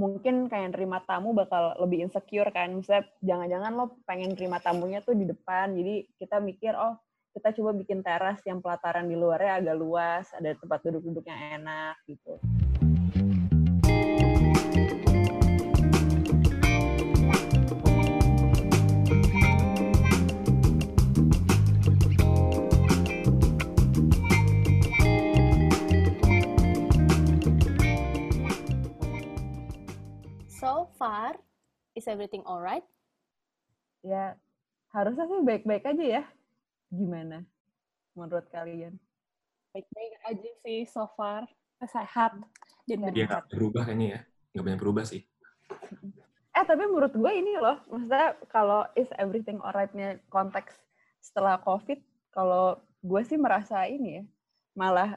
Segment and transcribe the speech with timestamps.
[0.00, 2.72] mungkin kayak nerima tamu bakal lebih insecure kan.
[2.72, 5.76] Misalnya jangan-jangan lo pengen terima tamunya tuh di depan.
[5.76, 6.96] Jadi kita mikir, oh
[7.36, 12.00] kita coba bikin teras yang pelataran di luarnya agak luas, ada tempat duduk-duduk yang enak
[12.08, 12.40] gitu.
[31.00, 31.40] Far,
[31.96, 32.84] is everything alright?
[34.04, 34.36] Ya,
[34.92, 36.22] harusnya sih baik-baik aja ya.
[36.92, 37.48] Gimana
[38.12, 39.00] menurut kalian?
[39.72, 41.48] Baik-baik aja sih so far.
[41.80, 42.36] Sehat
[42.84, 44.20] dan Dia nggak berubah kayaknya ya.
[44.52, 45.24] Nggak banyak berubah sih.
[46.52, 50.76] Eh, tapi menurut gue ini loh, maksudnya kalau is everything alright-nya konteks
[51.24, 51.96] setelah COVID,
[52.36, 54.24] kalau gue sih merasa ini ya,
[54.76, 55.16] malah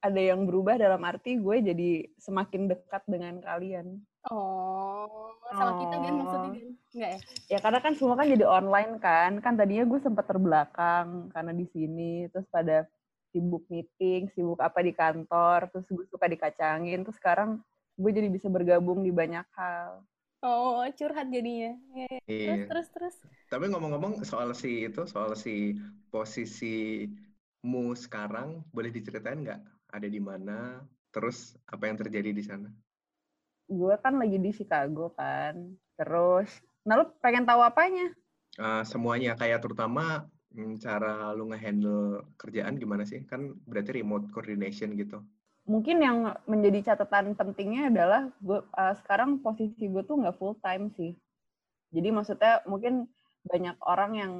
[0.00, 4.00] ada yang berubah dalam arti gue jadi semakin dekat dengan kalian.
[4.30, 5.78] Oh, sama oh.
[5.86, 6.64] kita kan maksudnya kan?
[6.96, 7.20] Enggak ya?
[7.52, 9.30] Ya karena kan semua kan jadi online kan.
[9.38, 12.88] Kan tadinya gue sempat terbelakang karena di sini terus pada
[13.30, 17.60] sibuk meeting, sibuk apa di kantor, terus gue suka dikacangin, terus sekarang
[18.00, 20.00] gue jadi bisa bergabung di banyak hal.
[20.40, 21.74] Oh, curhat jadinya.
[21.92, 22.20] Ya, ya.
[22.24, 22.46] Iya.
[22.46, 23.16] Terus, terus, terus.
[23.52, 25.76] Tapi ngomong-ngomong soal si itu, soal si
[26.08, 27.04] posisi
[27.66, 29.60] mu sekarang, boleh diceritain nggak?
[29.92, 30.80] Ada di mana?
[31.10, 32.68] Terus apa yang terjadi di sana?
[33.66, 35.74] Gue kan lagi di Chicago kan.
[35.98, 36.50] Terus,
[36.86, 38.10] nah lu pengen tahu apanya?
[38.56, 43.26] Uh, semuanya, kayak terutama hmm, cara lu nge-handle kerjaan gimana sih?
[43.26, 45.20] Kan berarti remote coordination gitu.
[45.66, 50.94] Mungkin yang menjadi catatan pentingnya adalah gue uh, sekarang posisi gue tuh nggak full time
[50.94, 51.18] sih.
[51.90, 53.10] Jadi maksudnya mungkin
[53.46, 54.32] banyak orang yang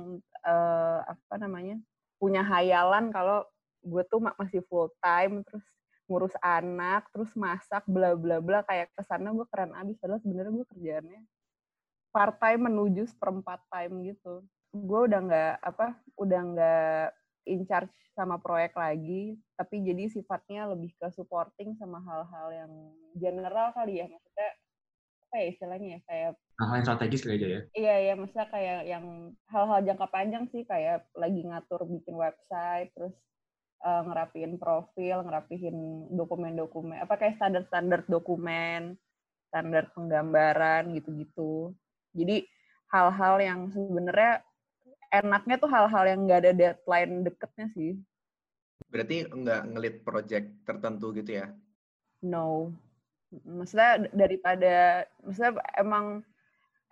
[0.43, 1.79] uh, apa namanya
[2.19, 3.47] punya hayalan kalau
[3.87, 5.63] gue tuh masih full time terus
[6.07, 9.99] ngurus anak, terus masak, bla bla bla kayak ke sana gue keren abis.
[9.99, 11.23] Padahal sebenarnya gue kerjaannya
[12.15, 14.47] part time menuju seperempat time gitu.
[14.73, 17.05] Gue udah nggak apa, udah nggak
[17.47, 22.73] in charge sama proyek lagi, tapi jadi sifatnya lebih ke supporting sama hal-hal yang
[23.14, 24.51] general kali ya, maksudnya
[25.27, 28.80] apa ya istilahnya ya kayak hal yang strategis kali aja ya iya iya maksudnya kayak
[28.86, 29.05] yang
[29.51, 33.13] hal-hal jangka panjang sih kayak lagi ngatur bikin website terus
[33.83, 35.77] uh, ngerapiin profil, ngerapihin
[36.14, 38.97] dokumen-dokumen, apa kayak standar-standar dokumen,
[39.51, 41.73] standar penggambaran gitu-gitu.
[42.17, 42.47] Jadi
[42.92, 44.45] hal-hal yang sebenarnya
[45.11, 47.92] enaknya tuh hal-hal yang nggak ada deadline deketnya sih.
[48.89, 51.47] Berarti nggak ngelit project tertentu gitu ya?
[52.23, 52.73] No.
[53.42, 56.23] Maksudnya daripada, maksudnya emang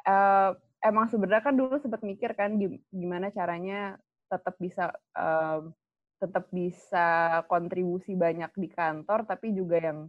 [0.05, 0.51] uh,
[0.85, 2.59] emang sebenarnya kan dulu sempat mikir kan
[2.93, 3.97] gimana caranya
[4.29, 5.65] tetap bisa uh,
[6.25, 10.09] tetap bisa kontribusi banyak di kantor, tapi juga yang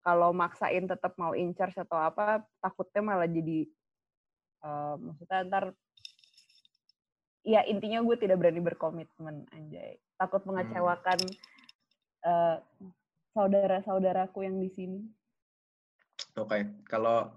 [0.00, 3.68] kalau maksain tetap mau in charge atau apa, takutnya malah jadi,
[4.64, 5.64] uh, maksudnya ntar,
[7.44, 10.00] ya intinya gue tidak berani berkomitmen, anjay.
[10.18, 10.48] Takut hmm.
[10.50, 11.36] mengecewakan hmm.
[12.26, 12.56] uh,
[13.36, 15.00] saudara-saudaraku yang di sini.
[16.34, 16.62] Oke, okay.
[16.88, 17.30] kalau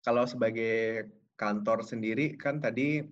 [0.00, 3.04] kalau sebagai kantor sendiri kan tadi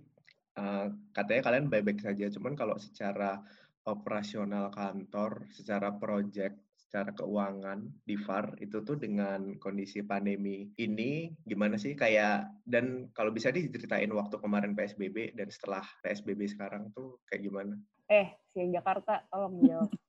[0.57, 3.39] uh, katanya kalian baik-baik saja, cuman kalau secara
[3.88, 11.76] operasional kantor secara project, secara keuangan di VAR itu tuh dengan kondisi pandemi ini gimana
[11.76, 17.44] sih kayak dan kalau bisa diceritain waktu kemarin PSBB dan setelah PSBB sekarang tuh kayak
[17.44, 17.76] gimana?
[18.09, 19.91] Eh, si Jakarta tolong jawab.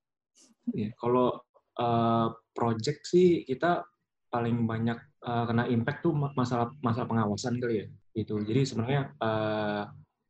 [0.69, 1.33] Iya, kalau
[1.81, 3.81] uh, project sih kita
[4.29, 8.39] paling banyak uh, kena impact tuh masalah masalah pengawasan kali ya gitu.
[8.45, 9.89] Jadi sebenarnya uh,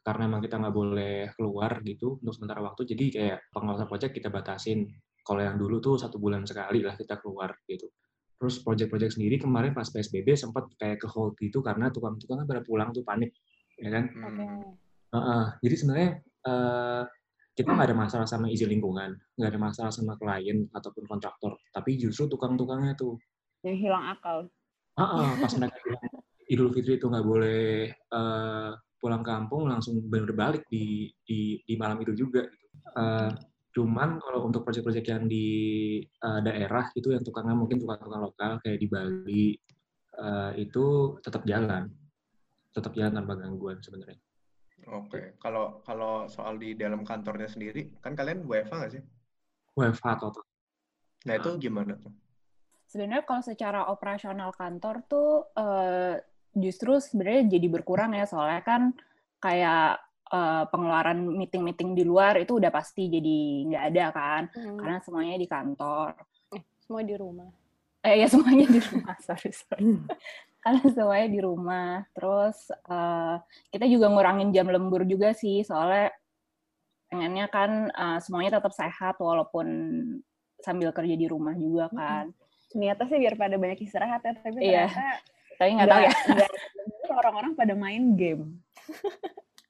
[0.09, 4.33] karena emang kita nggak boleh keluar gitu untuk sementara waktu jadi kayak pengawasan project kita
[4.33, 4.89] batasin
[5.21, 7.85] kalau yang dulu tuh satu bulan sekali lah kita keluar gitu
[8.41, 12.65] terus project-project sendiri kemarin pas psbb sempat kayak ke hold gitu karena tukang-tukang kan pada
[12.65, 13.37] pulang tuh panik
[13.77, 14.49] ya kan okay.
[15.13, 15.43] uh -uh.
[15.61, 16.11] jadi sebenarnya
[16.49, 17.03] uh,
[17.53, 22.01] kita nggak ada masalah sama izin lingkungan nggak ada masalah sama klien ataupun kontraktor tapi
[22.01, 23.13] justru tukang-tukangnya tuh
[23.61, 24.49] yang hilang akal
[24.97, 26.05] uh -uh, pas mereka bilang
[26.49, 32.13] Idul Fitri itu nggak boleh uh, pulang kampung langsung berbalik di di, di malam itu
[32.13, 32.45] juga.
[32.45, 32.67] Gitu.
[32.95, 33.31] Uh,
[33.69, 35.47] cuman kalau untuk proyek-proyek yang di
[36.25, 39.45] uh, daerah itu yang tukangnya mungkin tukang-tukang lokal kayak di Bali
[40.19, 41.87] uh, itu tetap jalan,
[42.73, 44.19] tetap jalan tanpa gangguan sebenarnya.
[44.89, 45.25] Oke, okay.
[45.37, 49.03] kalau kalau soal di dalam kantornya sendiri, kan kalian WFH nggak sih?
[49.77, 50.43] WFH total.
[51.29, 52.13] Nah itu gimana tuh?
[52.89, 56.17] Sebenarnya kalau secara operasional kantor tuh uh,
[56.55, 58.81] justru sebenarnya jadi berkurang ya soalnya kan
[59.39, 60.01] kayak
[60.33, 63.37] uh, pengeluaran meeting-meeting di luar itu udah pasti jadi
[63.69, 64.77] nggak ada kan hmm.
[64.77, 66.09] karena semuanya di kantor.
[66.55, 67.49] Eh, semua di rumah.
[67.99, 69.99] eh ya semuanya di rumah sorry sorry
[70.63, 73.43] karena semuanya di rumah terus uh,
[73.75, 76.07] kita juga ngurangin jam lembur juga sih soalnya
[77.11, 79.67] pengennya kan uh, semuanya tetap sehat walaupun
[80.63, 82.31] sambil kerja di rumah juga kan
[82.77, 84.85] Niatnya sih biar pada banyak istirahat ya, tapi Iya.
[84.85, 85.07] ternyata
[85.59, 86.13] tapi nggak tahu ya
[87.19, 88.63] orang-orang pada main game.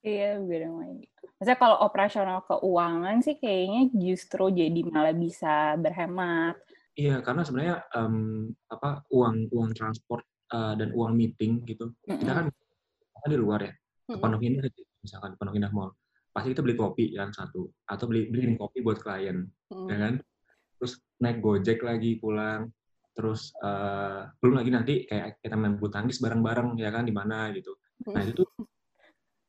[0.06, 1.01] iya beda main
[1.39, 6.59] Maksudnya kalau operasional keuangan sih kayaknya justru jadi malah bisa berhemat
[7.00, 10.19] Iya, karena sebenarnya em, apa uang uang transport
[10.51, 12.35] eh, dan uang meeting gitu, kita Mm-mm.
[12.35, 12.45] kan
[13.24, 13.71] kan di luar ya,
[14.03, 14.19] ke.
[14.19, 14.68] Pondok Indah
[15.00, 15.95] misalkan Pondok Indah Mall,
[16.35, 19.88] pasti kita beli kopi kan satu, atau beli beliin kopi buat klien, Mm.
[19.88, 20.13] ya kan?
[20.75, 20.94] Terus
[21.24, 22.68] naik gojek lagi pulang,
[23.19, 27.51] terus eh, belum lagi nanti kayak kita main bulu tangkis bareng-bareng ya kan di mana
[27.51, 27.75] gitu.
[28.07, 28.48] Nah itu tuh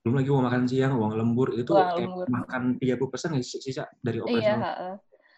[0.02, 2.26] belum lagi uang makan siang, uang lembur itu tuh Uang kayak lembur.
[2.26, 4.58] makan 30% sisa dari Iya, operasional.
[4.66, 4.94] heeh.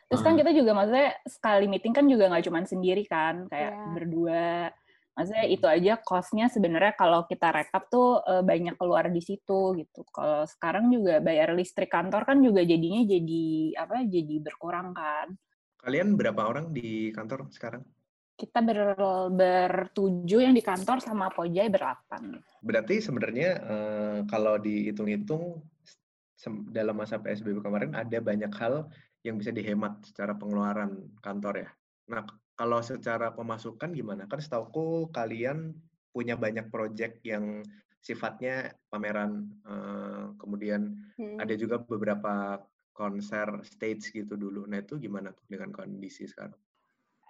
[0.08, 0.40] Terus kan Heeh.
[0.40, 3.92] kita juga maksudnya sekali meeting kan juga nggak cuma sendiri kan, kayak Iya.
[3.92, 4.48] berdua.
[5.12, 10.08] Maksudnya itu aja cost-nya sebenarnya kalau kita rekap tuh eh, banyak keluar di situ gitu.
[10.08, 13.44] Kalau sekarang juga bayar listrik kantor kan juga jadinya jadi
[13.76, 14.08] apa?
[14.08, 15.36] Jadi berkurang kan.
[15.82, 17.82] Kalian berapa orang di kantor sekarang?
[18.32, 18.96] Kita ber,
[19.30, 22.40] bertujuh yang di kantor sama Pojai berdelapan.
[22.64, 25.62] Berarti sebenarnya eh, kalau dihitung-hitung
[26.74, 28.90] dalam masa PSBB kemarin ada banyak hal
[29.22, 31.70] yang bisa dihemat secara pengeluaran kantor ya.
[32.10, 32.26] Nah,
[32.58, 34.26] kalau secara pemasukan gimana?
[34.26, 35.70] Kan setauku kalian
[36.10, 37.62] punya banyak proyek yang
[38.02, 41.38] sifatnya pameran, eh, kemudian Hmm.
[41.38, 42.58] ada juga beberapa
[42.92, 44.66] konser stage gitu dulu.
[44.66, 46.58] Nah, itu gimana tuh dengan kondisi sekarang?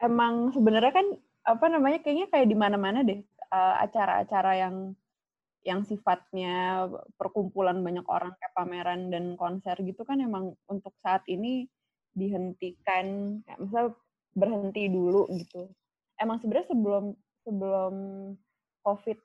[0.02, 1.06] Emang sebenarnya kan
[1.46, 4.76] apa namanya kayaknya kayak di mana-mana deh eh, acara-acara yang
[5.62, 11.70] yang sifatnya perkumpulan banyak orang kayak pameran dan konser gitu kan emang untuk saat ini
[12.18, 13.94] dihentikan kayak misal
[14.34, 15.70] berhenti dulu gitu.
[16.18, 17.04] Emang sebenarnya sebelum
[17.46, 17.94] sebelum
[18.82, 19.18] COVID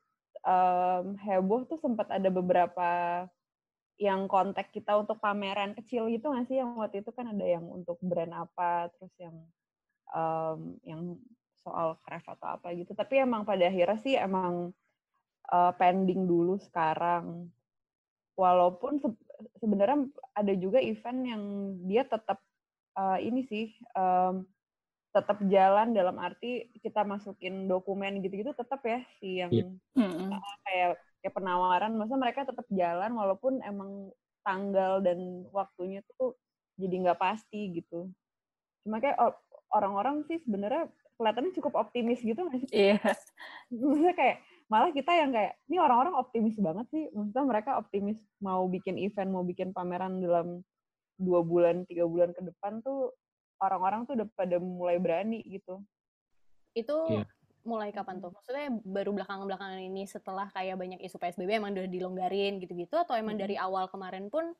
[0.45, 2.89] em, heboh tuh sempat ada beberapa
[3.97, 7.65] yang kontak kita untuk pameran kecil gitu nggak sih yang waktu itu kan ada yang
[7.65, 9.33] untuk brand apa terus yang
[10.15, 11.01] em, yang
[11.63, 14.71] soal craft atau apa gitu tapi emang pada akhirnya sih emang
[15.53, 17.49] eh, pending dulu sekarang
[18.37, 19.21] walaupun se-
[19.61, 20.07] sebenarnya
[20.37, 21.43] ada juga event yang
[21.89, 22.39] dia tetap
[22.97, 23.65] eh, ini sih
[23.97, 24.45] em,
[25.15, 29.65] tetap jalan dalam arti kita masukin dokumen gitu-gitu tetap ya si yang Iya.
[29.97, 30.29] Mm-mm.
[30.67, 30.89] kayak
[31.23, 34.13] kayak penawaran masa mereka tetap jalan walaupun emang
[34.45, 36.37] tanggal dan waktunya tuh
[36.77, 38.07] jadi nggak pasti gitu
[38.85, 39.39] cuma kayak o-
[39.73, 40.87] orang-orang sih sebenarnya
[41.17, 43.01] kelihatannya cukup optimis gitu nggak sih Iya.
[43.73, 44.37] maksudnya kayak
[44.67, 49.31] malah kita yang kayak ini orang-orang optimis banget sih maksudnya mereka optimis mau bikin event
[49.31, 50.61] mau bikin pameran dalam
[51.17, 53.15] dua bulan tiga bulan ke depan tuh
[53.57, 55.81] orang-orang tuh udah pada mulai berani gitu
[56.77, 57.25] Itu Iya.
[57.65, 58.29] mulai kapan tuh?
[58.29, 63.33] Maksudnya baru belakangan-belakangan ini setelah kayak banyak isu PSBB emang udah dilonggarin gitu-gitu atau emang
[63.33, 64.53] dari awal kemarin pun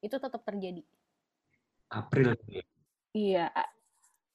[0.00, 0.80] itu tetap terjadi?
[1.92, 2.64] April ya.
[3.12, 3.46] Iya.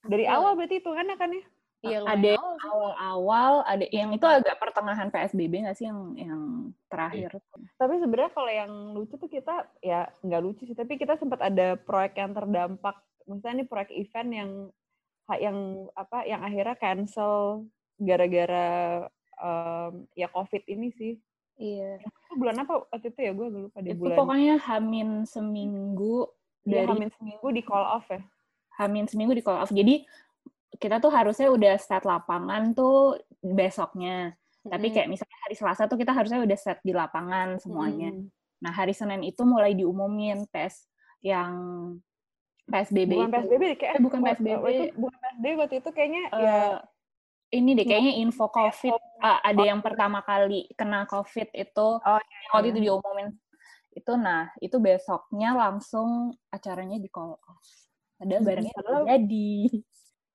[0.04, 0.36] Dari Iya.
[0.36, 1.44] awal berarti itu kan kan ya
[1.84, 6.42] Iya, ada awal-awal, ada yang itu agak pertengahan PSBB nggak sih yang yang
[6.88, 7.36] terakhir?
[7.76, 11.76] Tapi sebenarnya kalau yang lucu tuh kita ya nggak lucu sih, tapi kita sempat ada
[11.76, 12.96] proyek yang terdampak.
[13.28, 14.52] Misalnya nih proyek event yang
[15.36, 15.58] yang
[15.92, 17.68] apa yang akhirnya cancel
[17.98, 19.04] gara-gara
[19.36, 21.20] em, ya COVID ini sih.
[21.60, 22.00] Iya.
[22.00, 24.18] Itu bulan apa waktu itu ya gue lupa di Itu bulan.
[24.18, 26.32] pokoknya hamin seminggu
[26.64, 28.24] Iya, dari hamin seminggu di call off ya.
[28.78, 29.72] Hamin seminggu di call off.
[29.72, 30.04] Jadi
[30.74, 34.34] kita tuh harusnya udah set lapangan tuh besoknya.
[34.64, 34.96] Tapi Mm-mm.
[34.96, 38.16] kayak misalnya hari Selasa tuh kita harusnya udah set di lapangan semuanya.
[38.16, 38.28] Mm.
[38.64, 40.88] Nah hari Senin itu mulai diumumin PS
[41.20, 41.52] yang
[42.64, 43.36] PSBB Bukan itu.
[43.36, 44.48] PSBB kayak Eh, bukan PSBB.
[44.72, 46.56] itu- bukan PSBB waktu itu kayaknya Eh, ya
[47.54, 52.20] ini deh kayaknya info COVID ah, ada oh, yang pertama kali kena COVID itu Oh,
[52.24, 52.74] yang waktu iya.
[52.74, 53.28] itu diumumin
[53.94, 57.68] itu nah itu besoknya langsung acaranya di call off
[58.24, 59.52] padahal Hmm, barangnya udah jadi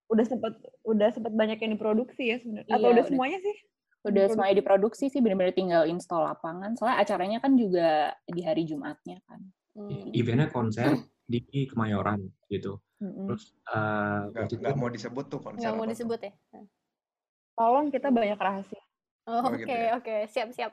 [0.09, 0.53] udah sempet
[0.85, 2.69] udah sempet banyak yang diproduksi ya sebenarnya.
[2.69, 3.09] Atau Iya, udah udah.
[3.09, 3.57] semuanya sih?
[3.99, 4.33] udah Diproduksi.
[4.39, 9.41] semuanya diproduksi sih benar-benar tinggal install lapangan soalnya acaranya kan juga di hari Jumatnya kan
[9.79, 10.11] Hmm.
[10.11, 10.91] Eventnya konser
[11.23, 11.39] di
[11.71, 12.19] Kemayoran
[12.51, 12.83] gitu.
[12.99, 13.31] Mm-mm.
[13.31, 16.33] Terus eh, Nggak, mau disebut tuh konser Nggak mau apa disebut ya?
[17.55, 18.83] Tolong kita banyak rahasia.
[19.31, 19.95] Oh, Oh, Oke, gitu ya.
[19.95, 20.15] oke.
[20.35, 20.73] Siap, siap.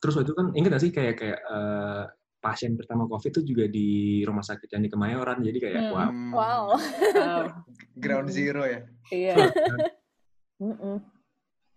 [0.00, 2.02] terus waktu itu kan ingat gak sih kayak kayak eh,
[2.38, 5.42] pasien pertama COVID itu juga di rumah sakit yang di Kemayoran.
[5.42, 5.92] Jadi kayak Hmm.
[5.94, 6.10] wow.
[6.10, 6.64] Hmm, Wow.
[8.02, 8.36] Ground Hmm.
[8.36, 8.80] zero ya.
[9.10, 9.34] iya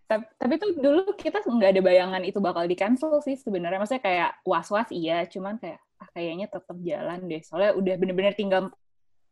[0.09, 4.01] tapi, tapi tuh dulu kita nggak ada bayangan itu bakal di cancel sih sebenarnya maksudnya
[4.01, 8.73] kayak was-was iya cuman kayak ah, kayaknya tetap jalan deh soalnya udah bener-bener tinggal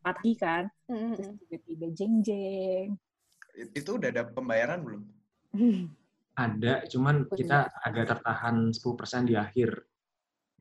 [0.04, 1.40] empat hari kan terus Mm-mm.
[1.42, 2.88] tiba-tiba jeng jeng
[3.58, 5.02] itu udah ada pembayaran belum?
[6.38, 9.82] Ada, cuman kita agak tertahan 10% di akhir.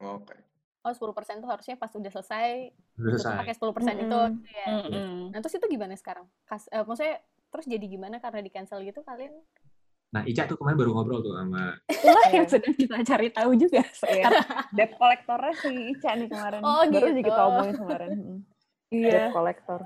[0.01, 0.33] Oke.
[0.87, 3.39] Oh, 10% tuh harusnya pas udah selesai, Udah tutup selesai.
[3.43, 3.67] pakai 10%
[3.99, 4.07] itu.
[4.07, 4.31] Mm-mm.
[4.47, 4.65] Ya.
[4.71, 5.15] Mm-mm.
[5.29, 6.23] Nah, terus itu gimana sekarang?
[6.43, 9.35] Kas, eh, maksudnya terus jadi gimana karena di cancel gitu kalian?
[10.07, 12.31] Nah, Ica tuh kemarin baru ngobrol tuh sama Itulah Iya.
[12.33, 13.83] yang sedang kita cari tahu juga.
[14.07, 14.27] Iya.
[14.71, 16.61] Debt kolektornya si Ica nih kemarin.
[16.63, 17.27] Oh, Baru gitu.
[17.27, 18.09] kita omongin kemarin.
[18.15, 18.39] Mm.
[18.87, 19.11] Iya.
[19.11, 19.79] Debt kolektor.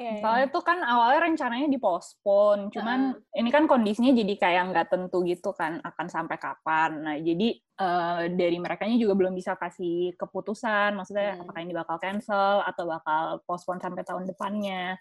[0.00, 0.22] Ya, ya.
[0.24, 5.52] Soalnya tuh kan awalnya rencananya dipospon, cuman ini kan kondisinya jadi kayak nggak tentu gitu
[5.52, 6.90] kan akan sampai kapan.
[7.04, 11.44] Nah jadi eh, dari mereka juga belum bisa kasih keputusan, maksudnya Hmm.
[11.44, 14.96] apakah ini bakal cancel atau bakal postpone sampai tahun depannya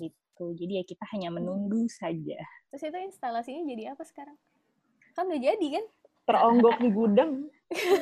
[0.00, 0.44] gitu.
[0.56, 2.40] Jadi ya kita hanya menunggu saja.
[2.72, 4.34] Terus itu instalasinya jadi apa sekarang?
[5.14, 5.84] Kan udah jadi kan?
[6.24, 7.32] Teronggok di gudang.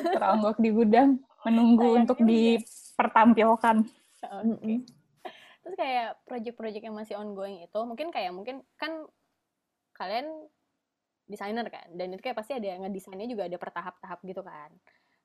[0.07, 1.09] Teronggok di gudang,
[1.43, 3.77] menunggu Sayangnya untuk dipertampilkan.
[4.23, 4.47] Oke.
[4.47, 5.02] Mm-mm.
[5.63, 9.07] Terus kayak project-project yang masih ongoing itu mungkin kayak mungkin kan
[9.95, 10.27] kalian
[11.23, 14.69] desainer kan dan itu kayak pasti ada ngedesainnya juga ada pertahap-tahap gitu kan.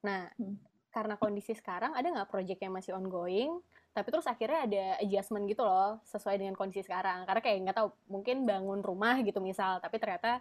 [0.07, 0.55] Nah, Hmm.
[0.89, 3.59] karena kondisi sekarang ada nggak project yang masih ongoing
[3.91, 7.27] tapi terus akhirnya ada adjustment gitu loh sesuai dengan kondisi sekarang.
[7.27, 10.39] Karena kayak nggak tahu mungkin bangun rumah gitu misal tapi ternyata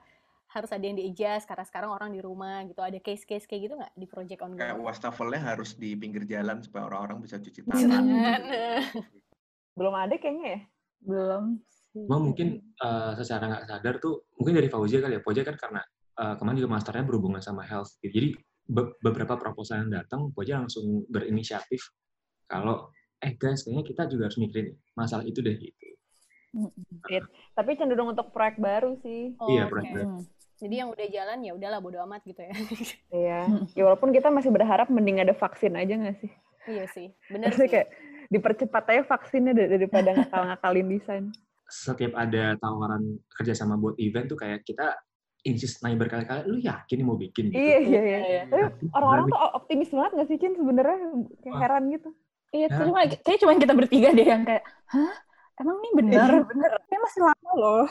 [0.48, 2.80] harus ada yang di adjust karena sekarang orang di rumah gitu.
[2.80, 4.86] Ada case-case kayak gitu nggak di project Kayak ongoing?
[4.86, 8.06] wastafelnya harus di pinggir jalan supaya orang-orang bisa cuci tangan.
[9.78, 10.60] Belum ada kayaknya ya?
[11.06, 12.04] Belum sih.
[12.10, 15.22] Cuma mungkin eh, secara nggak sadar tuh, mungkin dari Fauzia kali ya.
[15.22, 15.82] Fauzia kan karena
[16.18, 17.94] eh, kemarin juga masternya berhubungan sama health.
[18.02, 18.12] gitu.
[18.18, 18.30] Jadi
[18.66, 21.94] be- beberapa proposal yang datang, Fauzia langsung berinisiatif
[22.50, 22.90] kalau,
[23.22, 25.88] eh guys, kayaknya kita juga harus mikirin masalah itu deh gitu.
[27.54, 29.38] Tapi cenderung untuk proyek baru sih.
[29.38, 30.06] Oh, Iya, proyek baru.
[30.10, 30.24] Hmm.
[30.58, 32.54] Jadi yang udah jalan ya udahlah bodo amat gitu ya.
[33.14, 33.42] Iya.
[33.78, 36.32] Ya walaupun kita masih berharap mending ada vaksin aja nggak sih?
[36.68, 37.74] iya sih, bener Maksudnya sih.
[37.80, 37.88] kayak
[38.28, 41.26] dipercepat aja vaksinnya dar- daripada ngakal-ngakalin desain.
[41.68, 44.96] Setiap ada tawaran kerjasama buat event tuh kayak kita
[45.44, 47.60] insist nanya berkali-kali, lu yakin mau bikin gitu?
[47.60, 48.20] Iya, iya, iya.
[48.20, 48.42] Iya.
[48.48, 48.60] Tapi
[48.92, 50.54] orang-orang tuh optimis banget nggak sih, Cin?
[50.56, 50.98] Sebenarnya
[51.44, 51.62] kayak Wah.
[51.64, 52.10] heran gitu.
[52.56, 52.78] Iya, Ya.
[52.84, 55.14] cuma kayak cuma kita bertiga deh yang kayak, hah?
[55.58, 56.30] Emang ini bener?
[56.48, 56.72] bener.
[56.88, 57.86] Kayak masih lama loh.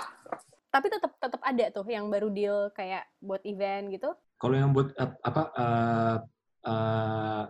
[0.70, 4.12] Tapi tetap tetap ada tuh yang baru deal kayak buat event gitu.
[4.36, 6.16] Kalau yang buat apa eh,
[6.68, 7.42] eh,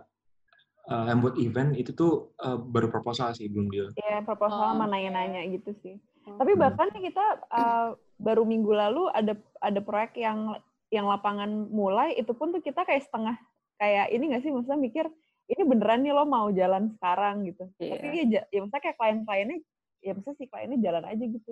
[0.87, 3.87] eh, yang buat event itu tuh eh, baru proposal sih belum deal.
[3.95, 5.95] Iya, proposal Oh, sama nanya-nanya gitu sih.
[6.27, 6.39] Oh.
[6.39, 6.61] Tapi Hmm.
[6.63, 7.25] bahkan nih kita
[7.55, 10.59] uh, baru minggu lalu ada ada proyek yang
[10.91, 13.35] yang lapangan mulai itu pun tuh kita kayak setengah
[13.79, 15.05] kayak ini nggak sih maksudnya mikir
[15.47, 17.71] ini beneran nih lo mau jalan sekarang gitu.
[17.79, 17.95] Iya.
[17.95, 19.57] Tapi ya, ya maksudnya kayak klien-kliennya
[20.03, 21.51] ya maksudnya si kliennya jalan aja gitu.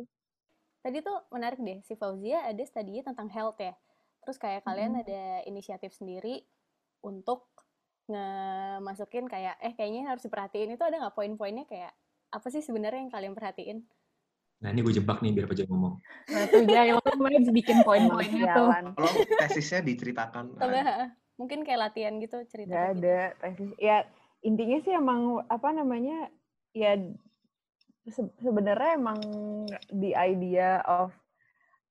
[0.83, 3.73] Tadi tuh menarik deh, si Fauzia ada studinya tentang health ya.
[4.27, 5.01] Terus kayak kalian Mhm.
[5.07, 6.43] ada inisiatif sendiri
[6.99, 7.47] untuk
[8.05, 11.93] ngemasukin kayak eh kayaknya harus diperhatiin itu ada nggak poin-poinnya kayak
[12.29, 13.79] apa sih sebenarnya yang kalian perhatiin?
[14.61, 15.99] Nah ini gue jebak nih biar Fauzia ngomong.
[16.31, 18.69] Nah, tuh Jai, lo mulai bikin poin-poinnya tuh.
[18.71, 20.55] Kalau tesisnya diceritakan.
[20.57, 22.71] Coba mungkin kayak latihan gitu cerita.
[22.71, 23.03] Gak gitu.
[23.03, 23.69] ada tesis.
[23.77, 23.97] Ya
[24.45, 26.31] intinya sih emang apa namanya
[26.71, 26.95] ya
[28.07, 29.19] se- sebenarnya emang
[29.91, 31.11] the idea of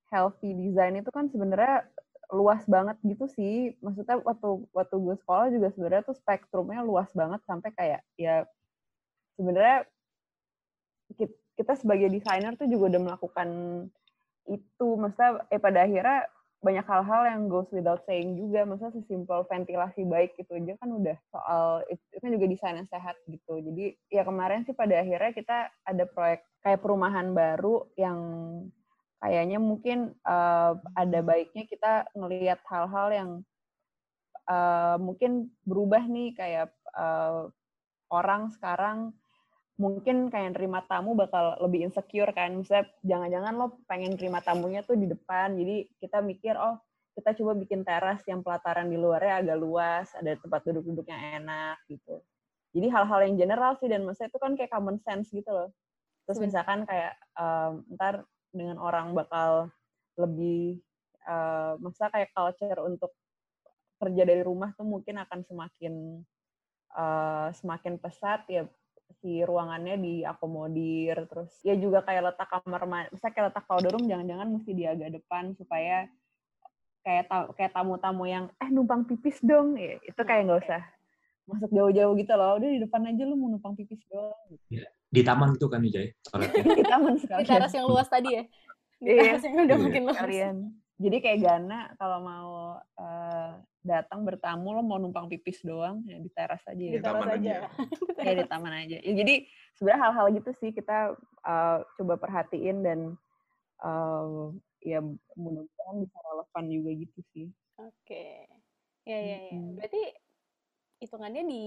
[0.09, 1.85] healthy design itu kan sebenarnya
[2.35, 3.79] luas banget gitu sih.
[3.79, 8.43] Maksudnya waktu waktu gue sekolah juga sebenarnya tuh spektrumnya luas banget sampai kayak ya
[9.39, 9.87] sebenarnya
[11.15, 13.49] ki- kita sebagai desainer tuh juga udah melakukan
[14.51, 14.89] itu.
[14.99, 16.29] Maksudnya eh pada akhirnya
[16.65, 18.67] banyak hal-hal yang goes without saying juga.
[18.67, 22.91] Maksudnya sesimpel ventilasi baik gitu aja kan udah soal itu itu kan juga desain yang
[22.91, 23.55] sehat gitu.
[23.63, 28.19] Jadi ya kemarin sih pada akhirnya kita ada proyek kayak perumahan baru yang
[29.25, 33.31] kayaknya mungkin eh, ada baiknya kita ngelihat hal-hal yang
[34.45, 37.43] eh, mungkin berubah nih kayak eh,
[38.13, 39.17] orang sekarang
[39.75, 42.55] mungkin kayak nerima tamu bakal lebih insecure kan.
[42.55, 45.57] Misalnya jangan-jangan lo pengen terima tamunya tuh di depan.
[45.57, 46.79] Jadi kita mikir oh
[47.15, 51.79] kita coba bikin teras yang pelataran di luarnya agak luas, ada tempat duduk-duduk yang enak
[51.87, 52.21] gitu.
[52.75, 55.71] Jadi hal-hal yang general sih dan maksudnya itu kan kayak common sense gitu loh.
[56.27, 59.69] Terus misalkan kayak em, ntar dengan orang bakal
[60.15, 60.79] lebih
[61.25, 63.13] eh maksudnya kayak culture untuk
[63.99, 65.95] kerja dari rumah tuh mungkin akan semakin
[66.95, 68.63] eh, semakin pesat ya
[69.21, 74.07] si ruangannya diakomodir terus ya juga kayak letak kamar mandi misalnya kayak letak powder room
[74.09, 76.09] jangan-jangan mesti di agak depan supaya
[77.05, 79.77] kayak ta- kayak tamu-tamu yang eh numpang pipis dong.
[79.77, 80.83] Ya, itu kayak nggak usah
[81.45, 82.57] masuk jauh-jauh gitu loh.
[82.57, 84.33] Udah di depan aja lu mau numpang pipis doang.
[84.49, 84.81] Gitu.
[85.15, 86.65] Di taman gitu kan toiletnya.
[86.83, 88.43] di taman Di sekalian teras yang luas tadi ya.
[88.99, 89.23] Di Iya.
[89.39, 89.85] teras yang udah Iya.
[89.87, 90.19] makin luas.
[90.19, 90.57] kalian
[90.95, 93.51] jadi kayak Gana kalau mau eh,
[93.83, 97.03] datang bertamu lo mau numpang pipis doang ya di teras aja Di ya.
[97.03, 97.55] taman teras aja.
[98.15, 98.23] aja.
[98.23, 98.97] ya di taman aja.
[99.03, 99.35] Ya, jadi
[99.75, 103.01] sebenarnya hal-hal gitu sih kita uh, coba perhatiin dan
[103.83, 104.55] uh,
[104.87, 105.03] ya
[105.35, 107.47] mudah-mudahan bisa relevan juga gitu sih.
[107.83, 108.47] Oke.
[109.05, 109.59] Ya ya ya.
[109.75, 110.03] Berarti
[111.03, 111.65] hitungannya di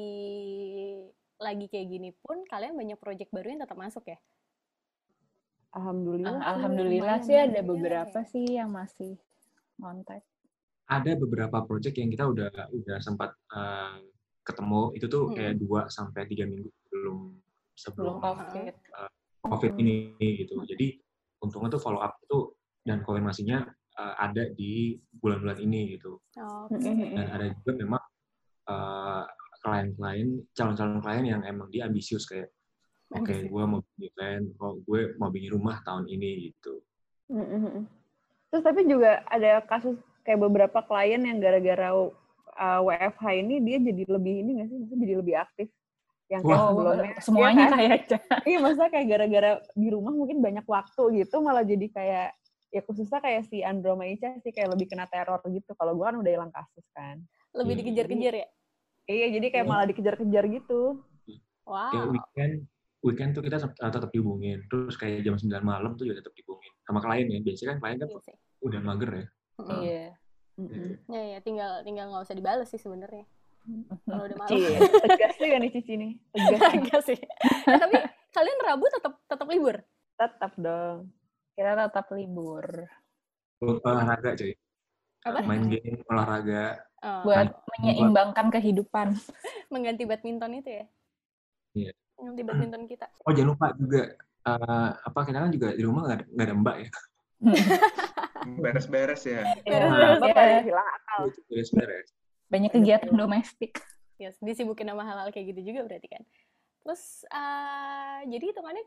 [1.38, 4.17] lagi kayak gini pun kalian banyak project baru yang tetap masuk ya?
[5.77, 6.41] Alhamdulillah.
[6.41, 8.29] Uh, Alhamdulillah sih ada beberapa ya.
[8.29, 9.20] sih yang masih
[9.77, 10.25] kontak.
[10.88, 14.00] Ada beberapa project yang kita udah udah sempat uh,
[14.48, 15.36] ketemu itu tuh hmm.
[15.36, 17.17] kayak dua sampai tiga minggu sebelum
[17.75, 19.12] sebelum COVID, uh,
[19.51, 19.82] COVID hmm.
[19.84, 19.96] ini
[20.41, 20.63] gitu.
[20.63, 20.98] Jadi
[21.44, 22.56] untungnya tuh follow up itu
[22.88, 23.67] dan konfirmasinya
[24.00, 26.17] uh, ada di bulan-bulan ini gitu.
[26.39, 27.13] Oh, okay.
[27.13, 28.03] Dan ada juga memang
[28.72, 29.06] uh,
[29.67, 32.47] klien-klien, calon-calon klien yang emang dia ambisius kayak
[33.12, 36.79] oke okay, gue mau bikin klien, oh, gue mau bikin rumah tahun ini gitu.
[38.47, 44.03] Terus tapi juga ada kasus kayak beberapa klien yang gara-gara uh, WFH ini dia jadi
[44.07, 44.79] lebih ini nggak sih?
[44.95, 45.67] Jadi lebih aktif
[46.27, 47.12] yang kayak wow, sebelumnya.
[47.27, 47.77] Semuanya ya kan?
[47.79, 48.19] kayaknya.
[48.47, 52.29] Iya, maksudnya kayak gara-gara di rumah mungkin banyak waktu gitu malah jadi kayak
[52.67, 55.71] ya khususnya kayak si Andro Maicha sih kayak lebih kena teror gitu.
[55.75, 57.19] Kalau gue kan udah hilang kasus kan.
[57.55, 57.81] Lebih hmm.
[57.83, 58.47] dikejar-kejar ya?
[59.07, 59.71] Iya, jadi kayak iya.
[59.71, 61.01] malah dikejar-kejar gitu.
[61.63, 61.91] Wow.
[61.91, 62.53] Kayak weekend,
[63.03, 64.67] weekend tuh kita tetap dihubungin.
[64.67, 66.71] Terus kayak jam 9 malam tuh juga tetap dihubungin.
[66.83, 67.39] Sama klien ya.
[67.39, 69.25] Biasanya kan klien kan iya udah mager ya.
[69.79, 70.07] Iya.
[70.57, 70.89] Mm-hmm.
[71.13, 73.25] Ya, ya, tinggal tinggal nggak usah dibales sih sebenarnya.
[74.07, 74.49] Kalau udah malam.
[74.49, 76.11] Cie, tegas sih kan nih Cici nih.
[76.33, 77.19] Tegas, tegas sih.
[77.19, 77.97] eh, tapi
[78.33, 79.75] kalian Rabu tetap tetap libur?
[80.17, 81.13] Tetap dong.
[81.53, 82.65] Kita tetap libur.
[83.61, 84.53] Olahraga cuy.
[85.27, 85.39] Apa?
[85.43, 86.87] Main game, olahraga.
[87.05, 87.21] Oh.
[87.29, 89.13] Buat menyeimbangkan kehidupan.
[89.73, 90.85] Mengganti badminton itu ya?
[91.77, 91.91] Iya.
[92.17, 93.05] Mengganti badminton kita.
[93.25, 94.01] Oh jangan lupa juga
[94.49, 96.89] uh, apa kita kan juga di rumah nggak ada, ada mbak ya.
[98.63, 99.41] Beres-beres ya.
[99.61, 100.65] Beres-beres.
[100.65, 100.81] Ya.
[100.81, 101.21] akal.
[101.51, 102.07] Beres-beres.
[102.49, 103.77] Banyak kegiatan domestik.
[104.17, 106.23] Yes, disibukin sama hal-hal kayak gitu juga berarti kan.
[106.81, 108.85] Terus uh, jadi hitungannya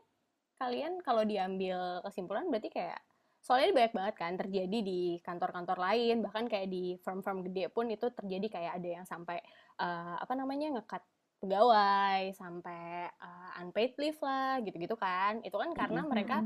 [0.59, 2.99] kalian kalau diambil kesimpulan berarti kayak
[3.41, 8.13] soalnya banyak banget kan terjadi di kantor-kantor lain bahkan kayak di firm-firm gede pun itu
[8.13, 9.41] terjadi kayak ada yang sampai
[9.81, 11.01] uh, apa namanya ngekat
[11.41, 15.41] pegawai sampai uh, unpaid leave lah gitu-gitu kan.
[15.41, 16.45] Itu kan karena mereka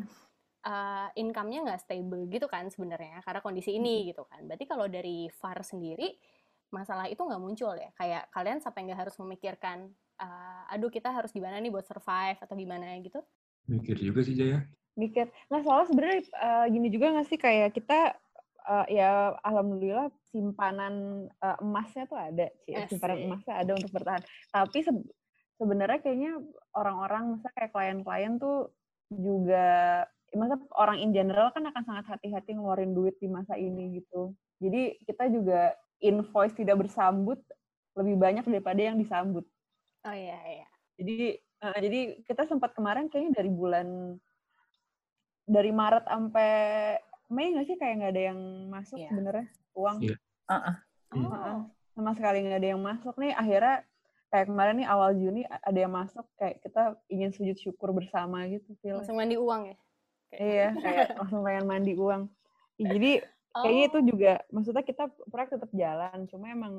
[0.64, 4.48] uh, income-nya nggak stable gitu kan sebenarnya karena kondisi ini gitu kan.
[4.48, 6.16] Berarti kalau dari VAR sendiri
[6.72, 7.92] masalah itu nggak muncul ya?
[8.00, 9.92] Kayak kalian sampai nggak harus memikirkan
[10.24, 13.20] uh, aduh kita harus gimana nih buat survive atau gimana gitu?
[13.68, 14.64] Mikir juga sih Jaya
[14.96, 18.16] mikir nggak soalnya sebenarnya uh, gini juga nggak sih kayak kita
[18.66, 24.24] uh, ya alhamdulillah simpanan uh, emasnya tuh ada sih simpanan emasnya ada untuk bertahan.
[24.52, 24.92] Tapi se
[25.56, 26.32] sebenarnya kayaknya
[26.76, 28.76] orang-orang misalnya kayak klien-klien tuh
[29.08, 34.04] juga ya masa orang in general kan akan sangat hati-hati ngeluarin duit di masa ini
[34.04, 34.36] gitu.
[34.60, 35.72] Jadi kita juga
[36.04, 37.40] invoice tidak bersambut
[37.96, 39.48] lebih banyak daripada yang disambut.
[40.04, 40.68] Oh iya iya.
[41.00, 44.20] Jadi uh, jadi kita sempat kemarin kayaknya dari bulan
[45.46, 46.52] dari Maret sampai
[47.30, 49.10] Mei nggak sih kayak nggak ada yang masuk yeah.
[49.10, 49.98] sebenarnya uang?
[50.02, 50.20] Yeah.
[50.46, 50.76] Uh-uh.
[51.18, 51.60] Oh.
[51.98, 53.34] Sama sekali nggak ada yang masuk nih.
[53.34, 53.76] Akhirnya
[54.30, 58.78] kayak kemarin nih awal Juni ada yang masuk kayak kita ingin sujud syukur bersama gitu.
[58.82, 59.02] Feel.
[59.02, 59.78] Langsung mandi uang ya?
[60.30, 60.42] Kayak.
[60.46, 62.22] Iya, kayak langsung pengen mandi uang.
[62.76, 63.12] Jadi
[63.56, 63.90] kayaknya oh.
[63.90, 66.76] itu juga maksudnya kita proyek tetap jalan cuma emang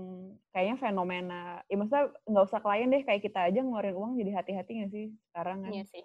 [0.52, 4.70] kayaknya fenomena ya maksudnya nggak usah klien deh kayak kita aja ngeluarin uang jadi hati-hati
[4.76, 6.04] nggak sih sekarang kan iya sih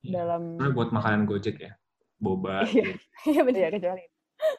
[0.00, 1.76] dalam nah, buat makanan gojek ya
[2.20, 2.62] boba.
[2.70, 2.94] Iya,
[3.26, 3.60] iya benar.
[3.60, 4.04] Iya, kecuali.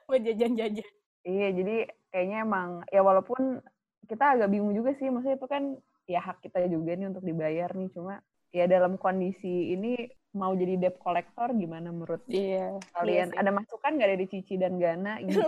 [0.09, 0.91] Buat jajan-jajan.
[1.21, 1.75] Iya, jadi
[2.09, 3.61] kayaknya emang ya walaupun
[4.09, 5.63] kita agak bingung juga sih, maksudnya itu kan
[6.09, 8.19] ya hak kita juga nih untuk dibayar nih, cuma
[8.51, 9.95] ya dalam kondisi ini
[10.35, 13.31] mau jadi debt collector gimana menurut iya, kalian?
[13.31, 15.19] Iya Ada masukan nggak dari Cici dan Gana?
[15.25, 15.47] Gitu,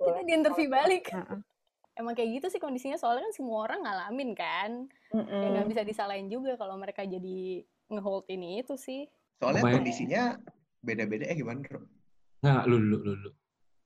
[0.00, 1.10] kita di interview balik.
[1.98, 4.70] Emang kayak gitu sih kondisinya, soalnya kan semua orang ngalamin kan.
[5.12, 5.40] Mm -mm.
[5.42, 9.10] Ya nggak bisa disalahin juga kalau mereka jadi ngehold ini itu sih.
[9.42, 10.38] Soalnya kondisinya
[10.80, 11.80] beda-beda eh gimana bro?
[12.40, 13.30] Nggak, lu dulu, lu dulu.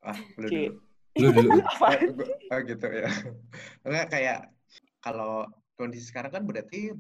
[0.07, 0.75] Ah, lu dulu.
[1.15, 1.63] Lu dulu.
[2.51, 3.07] oh gitu ya.
[3.87, 4.51] Enggak kayak
[4.99, 5.47] kalau
[5.79, 6.91] kondisi sekarang kan berarti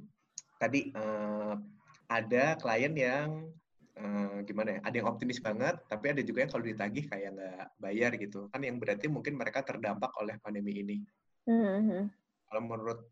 [0.62, 1.58] tadi uh,
[2.06, 3.50] ada klien yang
[3.98, 4.80] uh, gimana ya?
[4.86, 8.46] Ada yang optimis banget, tapi ada juga yang kalau ditagih kayak nggak bayar gitu.
[8.54, 11.02] Kan yang berarti mungkin mereka terdampak oleh pandemi ini.
[11.50, 12.02] Mm-hmm.
[12.46, 13.10] Kalau menurut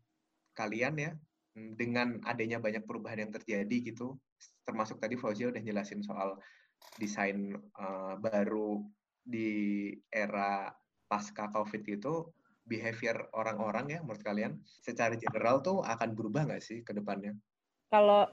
[0.55, 1.11] kalian ya,
[1.53, 4.15] dengan adanya banyak perubahan yang terjadi gitu,
[4.63, 6.39] termasuk tadi Fauzia udah jelasin soal
[6.97, 8.83] desain uh, baru
[9.23, 10.69] di era
[11.07, 12.27] pasca COVID itu
[12.63, 17.35] behavior orang-orang ya menurut kalian secara general tuh akan berubah nggak sih ke depannya?
[17.91, 18.27] Kalau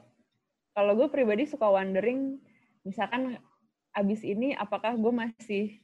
[0.72, 2.38] kalau gue pribadi suka wondering,
[2.86, 3.36] misalkan
[3.90, 5.82] abis ini apakah gue masih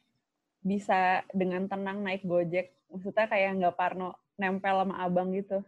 [0.63, 2.71] bisa dengan tenang naik gojek?
[2.89, 5.61] Maksudnya kayak nggak parno nempel sama abang gitu.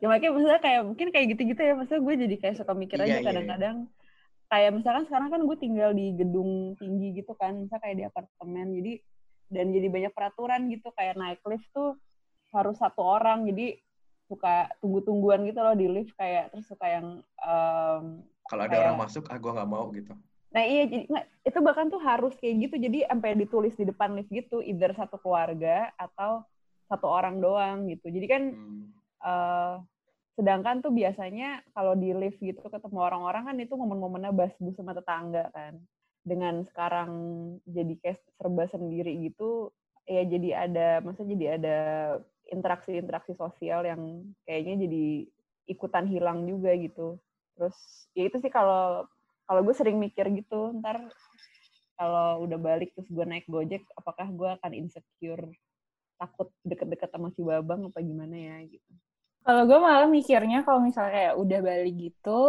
[0.00, 3.20] Ya makanya maksudnya kayak mungkin kayak gitu-gitu ya, maksudnya gue jadi kayak suka mikir aja
[3.20, 3.72] iya, iya, iya.
[4.52, 8.66] Kayak misalkan sekarang kan gue tinggal di gedung tinggi gitu kan, misalnya kayak di apartemen,
[8.76, 8.92] jadi
[9.48, 11.96] dan jadi banyak peraturan gitu kayak naik lift tuh
[12.52, 13.80] harus satu orang, jadi
[14.32, 17.06] suka tunggu-tungguan gitu loh di lift kayak terus suka yang
[17.44, 20.12] um, kalau ada kayak, orang masuk ah gue nggak mau gitu
[20.52, 24.16] nah iya jadi nggak, itu bahkan tuh harus kayak gitu jadi sampai ditulis di depan
[24.16, 26.44] lift gitu either satu keluarga atau
[26.88, 28.84] satu orang doang gitu jadi kan hmm.
[29.20, 29.84] uh,
[30.32, 35.52] sedangkan tuh biasanya kalau di lift gitu ketemu orang-orang kan itu momen-momennya bas-bus sama tetangga
[35.52, 35.76] kan
[36.24, 37.10] dengan sekarang
[37.68, 39.74] jadi kayak serba sendiri gitu
[40.06, 41.78] ya jadi ada maksudnya jadi ada
[42.52, 45.04] interaksi-interaksi sosial yang kayaknya jadi
[45.70, 47.16] ikutan hilang juga gitu.
[47.54, 47.76] Terus
[48.12, 49.06] ya itu sih kalau
[49.46, 51.00] kalau gue sering mikir gitu, ntar
[51.96, 55.44] kalau udah balik terus gue naik Gojek, apakah gue akan insecure,
[56.18, 58.92] takut deket-deket sama si Babang apa gimana ya gitu.
[59.42, 62.40] Kalau gue malah mikirnya kalau misalnya kayak udah balik gitu,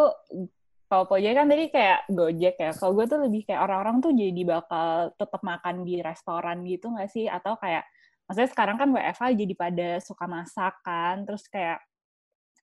[0.85, 2.71] kalau Gojek kan tadi kayak Gojek ya.
[2.77, 7.09] Kalau gue tuh lebih kayak orang-orang tuh jadi bakal tetap makan di restoran gitu nggak
[7.09, 7.25] sih?
[7.25, 7.89] Atau kayak
[8.27, 11.81] maksudnya sekarang kan WFH jadi pada suka masak kan terus kayak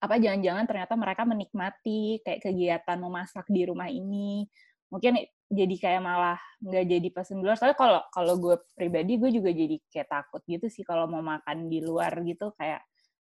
[0.01, 4.49] apa jangan-jangan ternyata mereka menikmati kayak kegiatan memasak di rumah ini
[4.89, 9.31] mungkin jadi kayak malah nggak jadi pesen di luar soalnya kalau kalau gue pribadi gue
[9.31, 12.81] juga jadi kayak takut gitu sih kalau mau makan di luar gitu kayak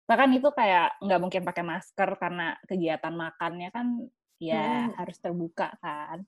[0.09, 4.09] bahkan itu kayak nggak mungkin pakai masker karena kegiatan makannya kan
[4.41, 4.97] ya hmm.
[4.97, 6.25] harus terbuka kan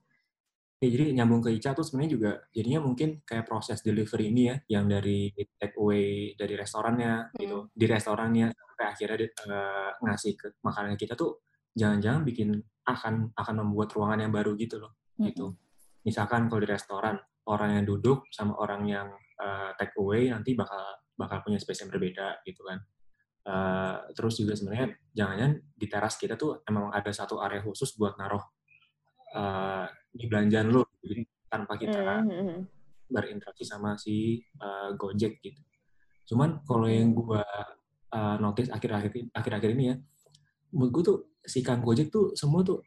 [0.82, 4.56] Ya, jadi nyambung ke Ica tuh sebenarnya juga jadinya mungkin kayak proses delivery ini ya,
[4.66, 7.38] yang dari take away dari restorannya hmm.
[7.38, 11.46] gitu, di restorannya sampai akhirnya uh, ngasih ke makanan kita tuh
[11.78, 15.30] jangan-jangan bikin akan akan membuat ruangan yang baru gitu loh, hmm.
[15.30, 15.54] gitu.
[16.02, 17.14] Misalkan kalau di restoran
[17.46, 20.82] orang yang duduk sama orang yang uh, take away nanti bakal
[21.14, 22.82] bakal punya space yang berbeda gitu kan.
[23.42, 28.14] Uh, terus juga sebenarnya jangan-jangan di teras kita tuh emang ada satu area khusus buat
[28.14, 28.38] naruh
[29.34, 32.60] uh, di belanjaan lo jadi tanpa kita mm-hmm.
[33.10, 35.58] berinteraksi sama si uh, Gojek gitu.
[36.30, 37.42] Cuman kalau yang gue
[38.14, 39.96] uh, notice akhir-akhir akhir-akhir ini ya,
[40.70, 42.78] menurut gue tuh si Kang Gojek tuh semua tuh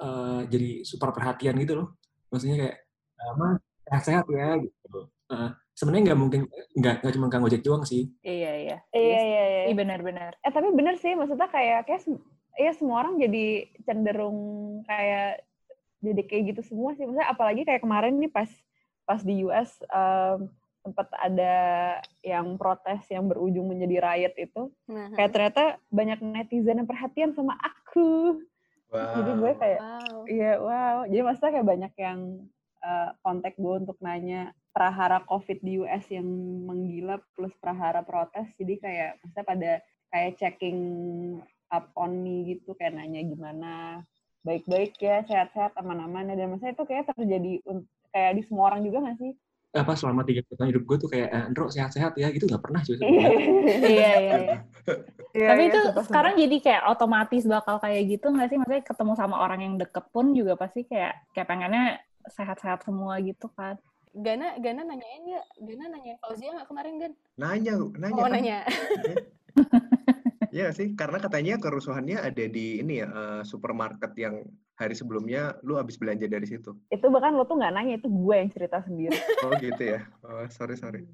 [0.00, 2.00] uh, jadi super perhatian gitu loh.
[2.32, 2.76] Maksudnya kayak,
[3.84, 5.12] sehat-sehat ya gitu.
[5.28, 6.40] Uh, sebenarnya nggak mungkin
[6.76, 8.12] nggak nggak cuma Kang Gojek doang sih.
[8.20, 8.76] Iya iya.
[8.92, 9.62] Iya iya iya.
[9.72, 10.36] Iya benar-benar.
[10.44, 12.04] Eh tapi benar sih maksudnya kayak kayak
[12.60, 14.38] ya semua orang jadi cenderung
[14.84, 15.40] kayak
[16.04, 18.48] jadi kayak gitu semua sih misalnya apalagi kayak kemarin nih pas
[19.08, 21.54] pas di US um, sempat ada
[22.24, 25.12] yang protes yang berujung menjadi riot itu uh-huh.
[25.16, 28.40] kayak ternyata banyak netizen yang perhatian sama aku
[28.92, 29.12] wow.
[29.20, 29.80] jadi gue kayak
[30.28, 30.68] iya wow.
[30.68, 32.18] wow jadi maksudnya kayak banyak yang
[32.80, 36.26] uh, kontak gue untuk nanya prahara covid di US yang
[36.66, 38.46] menggila plus prahara protes.
[38.56, 39.70] Jadi kayak maksudnya pada
[40.10, 40.80] kayak checking
[41.70, 44.02] up on me gitu kayak nanya gimana
[44.40, 46.32] baik-baik ya, sehat-sehat, aman-aman.
[46.32, 47.52] Dan maksudnya itu kayak terjadi
[48.10, 49.34] kayak di semua orang juga gak sih?
[49.70, 52.26] apa selama tiga tahun hidup gue tuh kayak eh, Andro sehat-sehat ya.
[52.34, 52.98] Gitu nggak pernah cuy
[53.86, 54.36] iya iya
[55.38, 55.46] iya.
[55.54, 55.80] Tapi iya, itu
[56.10, 58.58] sekarang jadi kayak otomatis bakal kayak gitu nggak sih?
[58.58, 62.02] Maksudnya ketemu sama orang yang deket pun juga pasti kayak kayak pengennya
[62.34, 63.78] sehat-sehat semua gitu kan
[64.10, 68.32] Gana Gana nanyain ya Gana nanyain Fauzia nggak kemarin Gan nanya nanya oh kan?
[68.34, 68.58] nanya
[70.50, 74.42] Iya sih, karena katanya kerusuhannya ada di ini ya uh, supermarket yang
[74.74, 76.74] hari sebelumnya lu habis belanja dari situ.
[76.90, 79.14] Itu bahkan lo tuh nggak nanya, itu gue yang cerita sendiri.
[79.46, 80.02] Oh gitu ya.
[80.26, 81.06] Oh sorry sorry.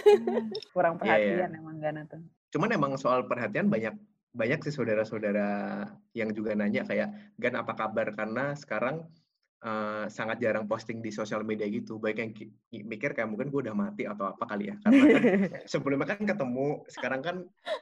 [0.74, 1.04] Kurang iya, iya.
[1.04, 1.60] perhatian yeah, yeah.
[1.60, 2.24] emang Gana tuh.
[2.48, 3.92] Cuman emang soal perhatian banyak
[4.32, 5.84] banyak sih saudara-saudara
[6.16, 9.04] yang juga nanya kayak Gan apa kabar karena sekarang
[9.62, 11.96] uh, sangat jarang posting di sosial media gitu.
[11.96, 12.30] Baik yang
[12.86, 14.76] mikir kayak mungkin gue udah mati atau apa kali ya.
[14.82, 15.22] Karena kan
[15.72, 17.36] sebelumnya kan ketemu, sekarang kan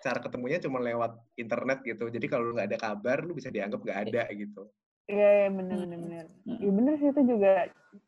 [0.05, 2.13] cara ketemunya cuma lewat internet gitu.
[2.13, 4.69] Jadi kalau nggak ada kabar, lu bisa dianggap nggak ada gitu.
[5.11, 6.27] Iya, ya, bener bener bener.
[6.47, 7.53] Iya bener sih itu juga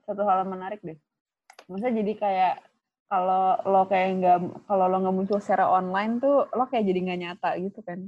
[0.07, 0.99] satu hal yang menarik deh.
[1.67, 2.55] Maksudnya jadi kayak
[3.11, 4.39] kalau lo kayak nggak
[4.71, 7.99] kalau lo nggak muncul secara online tuh lo kayak jadi nggak nyata gitu kan.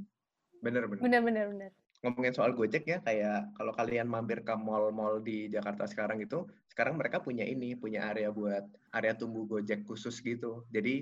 [0.62, 1.03] Bener bener.
[1.03, 1.70] Bener bener bener
[2.04, 7.00] ngomongin soal Gojek ya, kayak kalau kalian mampir ke mall-mall di Jakarta sekarang itu, sekarang
[7.00, 10.68] mereka punya ini, punya area buat area tunggu Gojek khusus gitu.
[10.68, 11.00] Jadi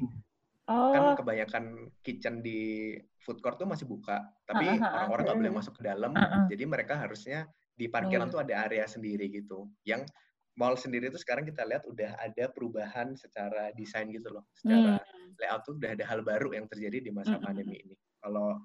[0.70, 0.94] oh.
[0.94, 5.82] kan kebanyakan kitchen di food court tuh masih buka, tapi orang-orang nggak boleh masuk ke
[5.82, 6.14] dalam.
[6.46, 8.38] Jadi mereka harusnya di parkiran oh.
[8.38, 9.66] tuh ada area sendiri gitu.
[9.82, 10.06] Yang
[10.54, 15.34] mall sendiri itu sekarang kita lihat udah ada perubahan secara desain gitu loh, secara hmm.
[15.40, 17.96] layout tuh udah ada hal baru yang terjadi di masa pandemi ini.
[18.22, 18.60] Kalau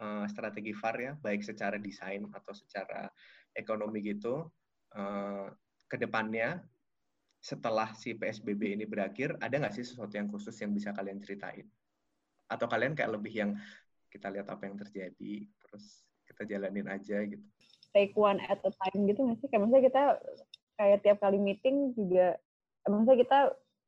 [0.00, 3.06] uh, strategi VAR ya, baik secara desain atau secara
[3.54, 4.46] ekonomi gitu,
[4.94, 5.46] uh,
[5.88, 6.62] ke depannya
[7.38, 11.66] setelah si PSBB ini berakhir, ada nggak sih sesuatu yang khusus yang bisa kalian ceritain?
[12.50, 13.50] Atau kalian kayak lebih yang
[14.10, 17.44] kita lihat apa yang terjadi, terus kita jalanin aja gitu?
[17.92, 19.48] take one at a time gitu nggak sih?
[19.48, 20.02] Kayak misalnya kita
[20.78, 22.38] kayak tiap kali meeting juga,
[22.86, 23.38] misalnya kita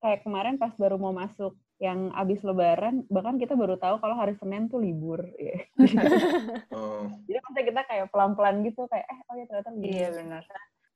[0.01, 4.37] kayak kemarin pas baru mau masuk yang abis lebaran, bahkan kita baru tahu kalau hari
[4.37, 5.25] Senin tuh libur.
[5.41, 5.65] Yeah.
[6.77, 9.89] Oh, Jadi maksudnya kita kayak pelan-pelan gitu, kayak eh oh ya ternyata libur.
[9.89, 10.43] Iya benar.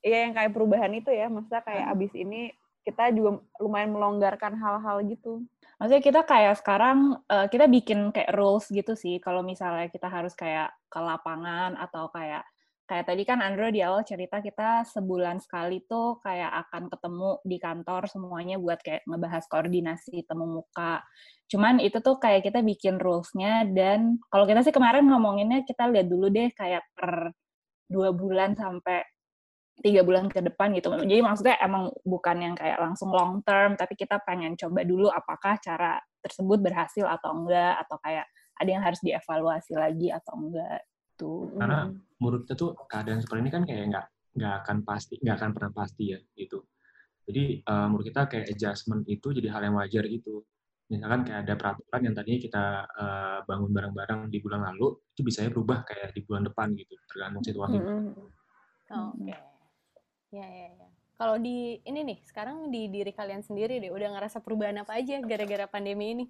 [0.04, 2.52] Iya yang kayak perubahan itu ya, maksudnya kayak abis ini
[2.84, 5.40] kita juga lumayan melonggarkan hal-hal gitu.
[5.80, 9.16] Maksudnya kita kayak sekarang eh, kita bikin kayak rules gitu sih.
[9.24, 12.44] Kalau misalnya kita harus kayak ke lapangan atau kayak
[12.84, 17.56] kayak tadi kan Andro di awal cerita kita sebulan sekali tuh kayak akan ketemu di
[17.56, 21.00] kantor semuanya buat kayak ngebahas koordinasi temu muka.
[21.48, 26.12] Cuman itu tuh kayak kita bikin rules-nya dan kalau kita sih kemarin ngomonginnya kita lihat
[26.12, 27.32] dulu deh kayak per
[27.88, 29.04] dua bulan sampai
[29.80, 30.94] tiga bulan ke depan gitu.
[30.94, 35.58] Jadi maksudnya emang bukan yang kayak langsung long term, tapi kita pengen coba dulu apakah
[35.58, 40.80] cara tersebut berhasil atau enggak, atau kayak ada yang harus dievaluasi lagi atau enggak.
[41.18, 41.50] Tuh.
[41.58, 41.90] Karena
[42.24, 45.72] menurut kita tuh keadaan seperti ini kan kayak nggak nggak akan pasti, nggak akan pernah
[45.76, 46.58] pasti ya gitu.
[47.28, 50.44] Jadi eh, menurut kita kayak adjustment itu jadi hal yang wajar gitu.
[50.84, 55.44] Misalkan kayak ada peraturan yang tadinya kita eh, bangun bareng-bareng di bulan lalu, itu bisa
[55.52, 57.76] berubah kayak di bulan depan gitu, tergantung situasi.
[57.80, 59.32] Oh, Oke.
[60.34, 60.88] Ya, ya, ya.
[61.14, 65.22] Kalau di ini nih, sekarang di diri kalian sendiri deh, udah ngerasa perubahan apa aja
[65.22, 66.24] gara-gara pandemi ini?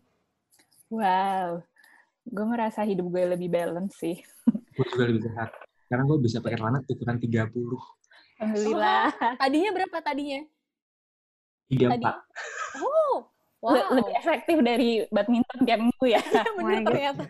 [0.92, 1.64] Wow.
[2.24, 4.20] Gue merasa hidup gue lebih balance sih.
[4.76, 5.63] Gue juga lebih sehat.
[5.84, 7.52] Sekarang gue bisa pakai celana ukuran 30.
[8.40, 9.08] Alhamdulillah.
[9.36, 10.40] Tadinya berapa tadinya?
[11.70, 12.80] 34.
[12.80, 13.28] Oh,
[13.60, 13.72] wow.
[13.72, 16.20] Le- Lebih efektif dari badminton tiap minggu ya.
[16.58, 16.86] Bener my God.
[16.88, 17.24] ternyata.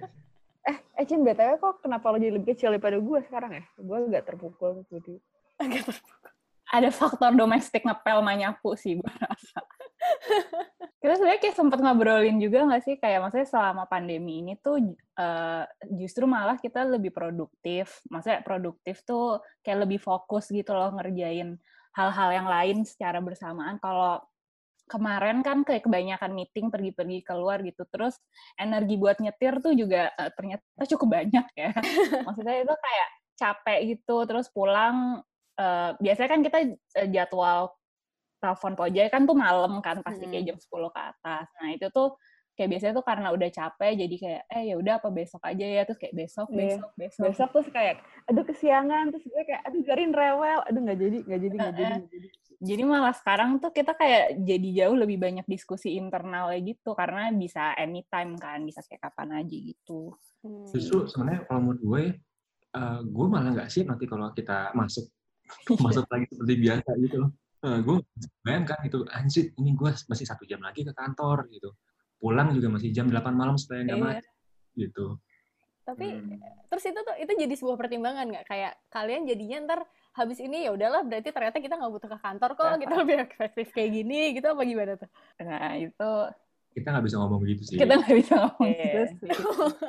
[0.64, 3.64] Eh, eh Cin, BTW kok kenapa lo jadi lebih kecil daripada gue sekarang ya?
[3.76, 5.20] Gue agak terpukul gitu.
[6.72, 9.60] Ada faktor domestik ngepel manyapu sih gue rasa.
[11.04, 15.64] Kita sebenarnya kayak sempat ngobrolin juga nggak sih kayak maksudnya selama pandemi ini tuh eh,
[16.00, 18.00] justru malah kita lebih produktif.
[18.08, 21.60] Maksudnya produktif tuh kayak lebih fokus gitu loh ngerjain
[21.92, 23.76] hal-hal yang lain secara bersamaan.
[23.84, 24.24] Kalau
[24.88, 28.16] kemarin kan kayak kebanyakan meeting pergi-pergi keluar gitu terus
[28.56, 31.72] energi buat nyetir tuh juga eh, ternyata cukup banyak ya
[32.28, 35.20] maksudnya itu kayak capek gitu terus pulang
[35.56, 36.58] eh, biasanya kan kita
[37.12, 37.72] jadwal
[38.44, 42.12] telepon pojai kan tuh malam kan pasti kayak jam 10 ke atas nah itu tuh
[42.54, 45.82] kayak biasanya tuh karena udah capek jadi kayak eh ya udah apa besok aja ya
[45.82, 46.58] terus kayak besok Iya.
[46.62, 47.96] besok besok Besok terus kayak,
[48.30, 51.94] aduh kesiangan, terus gue kayak, aduh garin rewel, aduh nggak jadi, nggak jadi, nggak jadi,
[51.98, 52.28] nggak jadi.
[52.62, 57.74] jadi malah sekarang tuh kita kayak jadi jauh lebih banyak diskusi internalnya gitu karena bisa
[57.74, 60.68] anytime kan bisa kayak kapan aja gitu Hmm.
[60.68, 62.02] Justru sebenarnya kalau menurut gue,
[62.76, 65.08] eh, gue malah nggak sih nanti kalau kita masuk
[65.84, 67.30] masuk lagi seperti biasa gitu loh.
[67.64, 67.96] Eh, gue
[68.42, 71.72] bayangkan gitu, anjir ini gue masih satu jam lagi ke kantor gitu.
[72.20, 74.04] Pulang juga masih jam 8 malam supaya nggak Iya.
[74.06, 74.32] macet
[74.74, 75.06] gitu.
[75.82, 76.40] Tapi Hmm.
[76.66, 79.80] terus itu tuh itu jadi sebuah pertimbangan nggak kayak kalian jadinya ntar
[80.12, 83.66] habis ini ya udahlah berarti ternyata kita nggak butuh ke kantor kok kita lebih efektif
[83.70, 85.08] kayak gini gitu apa gimana tuh?
[85.38, 86.12] nah itu
[86.74, 87.76] Kita nggak bisa ngomong begitu sih.
[87.76, 88.80] kita nggak bisa ngomong Iya.
[88.82, 89.28] gitu sih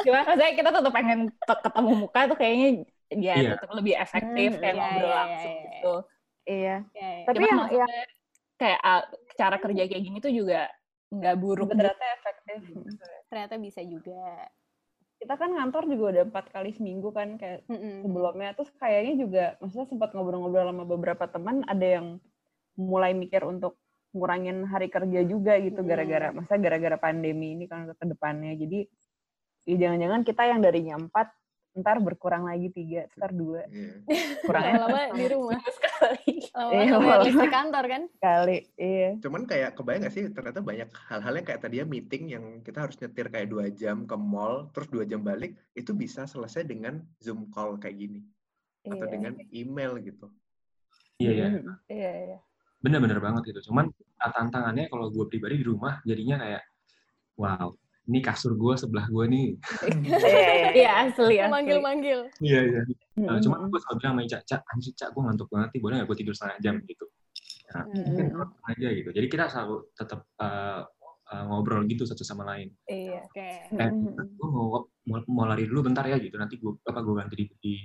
[0.03, 2.67] cuma maksudnya kita tetap pengen te- ketemu muka tuh kayaknya
[3.09, 3.49] ya Iya.
[3.55, 5.71] tetap lebih efektif Hmm, kayak iya, ngobrol iya, langsung iya, iya.
[5.71, 5.93] gitu
[6.45, 6.85] Iya.
[6.93, 7.25] Ya, ya.
[7.25, 7.91] Tapi Cuman yang, maksudnya yang
[8.55, 9.01] kayak ah,
[9.35, 10.71] cara kerja kayak gini tuh juga
[11.11, 11.77] nggak buruk gitu.
[11.77, 12.59] ternyata efektif.
[13.29, 14.49] ternyata bisa juga.
[15.15, 18.03] Kita kan ngantor juga udah empat kali seminggu kan, kayak Mm-mm.
[18.03, 18.51] sebelumnya.
[18.53, 22.19] Terus kayaknya juga, maksudnya sempat ngobrol-ngobrol sama beberapa teman, ada yang
[22.75, 23.79] mulai mikir untuk
[24.11, 25.87] ngurangin hari kerja juga gitu, Hmm.
[25.87, 28.59] gara-gara, masa gara-gara pandemi ini kan ke depannya.
[28.59, 28.87] Jadi,
[29.65, 31.31] ya jangan-jangan kita yang darinya empat,
[31.75, 33.67] ntar berkurang lagi tiga, ntar dua.
[33.67, 33.99] Iya.
[34.47, 35.59] Kurangnya Lama-lama di rumah.
[35.61, 37.23] Sekali Lama-lama Iya, lama-lama.
[37.23, 38.03] listrik kantor kan?
[38.17, 38.57] kali.
[38.75, 39.09] Iya.
[39.19, 42.79] Cuman kayak kebayang gak sih ternyata banyak hal-hal yang kayak tadi ya meeting yang kita
[42.79, 47.03] harus nyetir kayak dua jam ke mall, terus dua jam balik, itu bisa selesai dengan
[47.19, 48.23] Zoom call kayak gini.
[48.81, 49.11] Atau Iya.
[49.11, 50.31] dengan email gitu.
[51.17, 51.73] Iya ya, Mhm.
[51.87, 52.37] Iya, iya.
[52.79, 53.67] bener-bener banget gitu.
[53.67, 56.63] Cuman ah, tantangannya kalau gue pribadi di rumah jadinya kayak,
[57.35, 59.47] wow, ini kasur gue sebelah gue nih.
[60.05, 60.69] Iya, iya.
[60.77, 62.19] iya asli asli Manggil-manggil.
[62.39, 62.81] Iya iya.
[63.17, 63.41] Uh, Mhm.
[63.41, 66.07] cuma gue selalu bilang sama Ica, Cak, anjir Cak, gue ngantuk banget nih, boleh gak
[66.11, 67.05] gue tidur setengah jam gitu.
[67.73, 69.09] Nah, mungkin kalau aja gitu.
[69.09, 70.81] Jadi kita selalu tetap uh,
[71.33, 72.69] uh, ngobrol gitu satu sama lain.
[72.85, 73.25] Iya.
[73.25, 73.49] Oke.
[73.73, 74.37] Eh, Mhm.
[74.37, 76.37] gue mau, mau mau lari dulu bentar ya gitu.
[76.37, 77.75] Nanti gue apa gue ganti di, di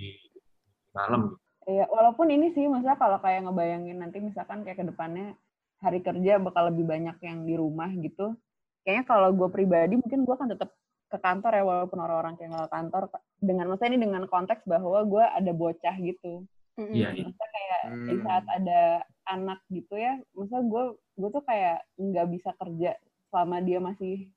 [0.93, 1.33] malam.
[1.33, 1.37] Gitu.
[1.61, 5.37] Iya, walaupun ini sih, maksudnya kalau kayak ngebayangin nanti misalkan kayak ke depannya
[5.81, 8.33] hari kerja bakal lebih banyak yang di rumah gitu.
[8.81, 10.69] Kayaknya kalau gue pribadi mungkin gue akan tetap
[11.11, 13.01] ke kantor ya, walaupun orang-orang kayak nggak ke kantor.
[13.41, 16.45] Dengan, maksudnya ini dengan konteks bahwa gue ada bocah gitu.
[16.79, 17.23] Iya, iya.
[17.29, 18.23] Maksudnya kayak di Hmm.
[18.25, 18.81] saat ada
[19.29, 22.91] anak gitu ya, maksudnya gue gue tuh kayak nggak bisa kerja
[23.29, 24.31] selama dia masih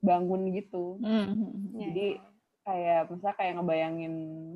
[0.00, 0.96] bangun gitu.
[0.96, 1.76] Mhm.
[1.76, 2.06] Iya, Jadi,
[2.64, 4.14] kayak misalnya kayak ngebayangin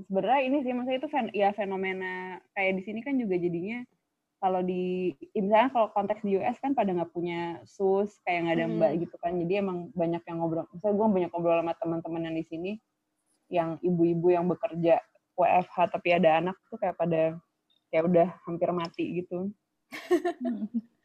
[0.09, 2.15] sebenarnya ini sih maksudnya itu fen, ya fenomena
[2.57, 3.81] kayak di sini kan juga jadinya
[4.45, 8.55] kalau di ya misalnya kalau konteks di US kan pada nggak punya sus kayak nggak
[8.55, 9.01] ada mbak Hmm.
[9.01, 12.45] gitu kan jadi emang banyak yang ngobrol misalnya gue banyak ngobrol sama teman-teman yang di
[12.45, 12.73] sini
[13.49, 15.01] yang ibu-ibu yang bekerja
[15.33, 17.41] WFH tapi ada anak tuh kayak pada
[17.89, 19.49] kayak udah hampir mati gitu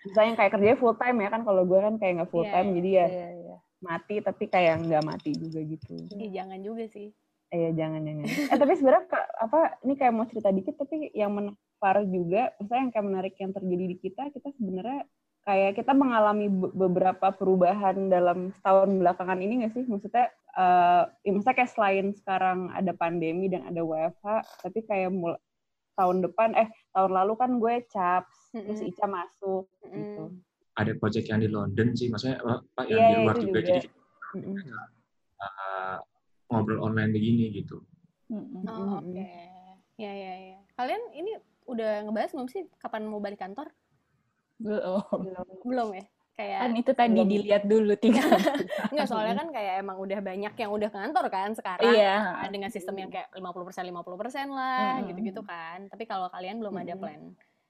[0.01, 2.51] misalnya yang kayak kerjanya full time ya kan kalau gue kan kayak nggak full Iya,
[2.51, 2.75] time iya.
[2.75, 3.55] jadi ya Iya, iya.
[3.79, 7.15] mati tapi kayak nggak mati juga gitu Ih, jangan juga sih.
[7.49, 8.29] Eh jangan jangan.
[8.29, 11.33] Eh tapi sebenarnya apa ini kayak mau cerita dikit tapi yang
[11.79, 15.01] menarik juga, misalnya yang kayak menarik yang terjadi di kita, kita sebenarnya
[15.47, 19.83] kayak kita mengalami be- beberapa perubahan dalam setahun belakangan ini nggak sih?
[19.87, 20.27] Maksudnya,
[20.59, 24.27] eh ya maksudnya kayak selain sekarang ada pandemi dan ada WFH,
[24.67, 25.39] tapi kayak mul-
[25.95, 28.91] tahun depan, eh tahun lalu kan gue caps, terus Mm-mm.
[28.91, 30.23] Ica masuk gitu.
[30.31, 30.39] Mm.
[30.79, 33.47] Ada project yang di London sih, maksudnya apa yang Iya, di iya, luar juga.
[33.51, 33.59] juga.
[33.67, 33.79] Jadi
[34.35, 34.55] Mm-mm.
[35.39, 35.97] eh,
[36.51, 37.83] ngobrol online begini gitu.
[38.31, 38.63] Mm-mm.
[38.63, 39.11] Oh, Mm-mm.
[39.11, 39.27] oke.
[39.99, 40.59] Ya, ya, ya.
[40.79, 41.35] Kalian ini
[41.69, 43.69] udah ngebahas belum sih kapan mau balik kantor?
[44.59, 45.19] Belum.
[45.63, 46.05] Belum ya?
[46.39, 47.27] Kayak Kan itu tadi Belum.
[47.27, 48.23] dilihat dulu tiga.
[48.95, 51.91] Enggak, soalnya kan kayak emang udah banyak yang udah kantor kan sekarang.
[51.91, 52.15] Iya.
[52.47, 55.91] Kan, dengan sistem yang kayak 50% 50% lah, gitu-gitu kan.
[55.91, 57.03] Tapi kalau kalian belum ada Mm-mm.
[57.03, 57.21] plan.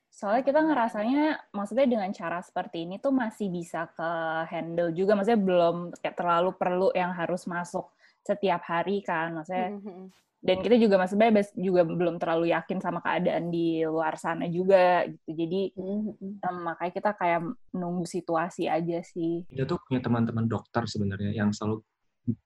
[0.09, 4.09] Soalnya kita ngerasanya, maksudnya dengan cara seperti ini tuh masih bisa ke
[4.53, 5.17] handle juga.
[5.17, 7.89] Maksudnya belum kayak terlalu perlu yang harus masuk
[8.21, 9.33] setiap hari kan.
[9.33, 10.13] Maksudnya Mhm.
[10.39, 15.03] Dan kita juga maksudnya bes- juga belum terlalu yakin sama keadaan di luar sana juga
[15.03, 15.29] gitu.
[15.35, 16.39] Jadi Mm-mm.
[16.39, 17.39] em, makanya kita kayak
[17.75, 19.43] nunggu situasi aja sih.
[19.51, 21.83] Kita tuh punya teman-teman dokter sebenarnya yang selalu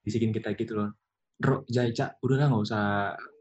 [0.02, 0.90] bisikin kita gitu loh.
[1.38, 2.84] Bro, Jaica, udah lah nggak usah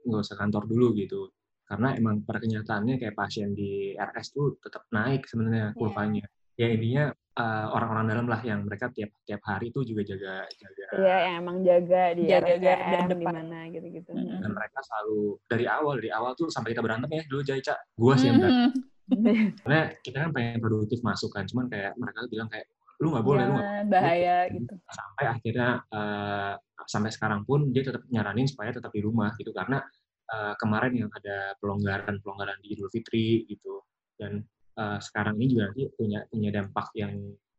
[0.04, 1.32] nggak usah kantor dulu gitu.
[1.64, 6.28] Karena emang pada kenyataannya kayak pasien di RS tuh tetap naik sebenarnya kurvanya.
[6.62, 10.84] Ya intinya eh, orang-orang dalam lah yang mereka tiap tiap hari tuh juga jaga jaga
[10.94, 13.32] Iya, yang emang jaga di Jaga garda depan.
[13.34, 14.10] mana gitu-gitu.
[14.12, 14.38] Mm-mm.
[14.38, 18.14] dan mereka selalu dari awal dari awal tuh sampai kita berantem ya dulu Jaica gua
[18.14, 18.70] sih yang berantem
[19.02, 19.44] Mhm.
[19.64, 23.26] karena kita kan pengen produktif masuk kan cuman kayak mereka tuh bilang kayak lu nggak
[23.26, 24.74] boleh lu nggak Jangan bahaya gitu.
[24.86, 26.52] sampai akhirnya eh,
[26.84, 29.82] sampai sekarang pun dia tetap nyaranin supaya tetap di rumah gitu karena
[30.28, 33.82] eh, kemarin yang ada pelonggaran pelonggaran di Idul Fitri gitu
[34.14, 34.44] dan
[34.76, 37.12] eh, sekarang ini juga nanti punya punya dampak yang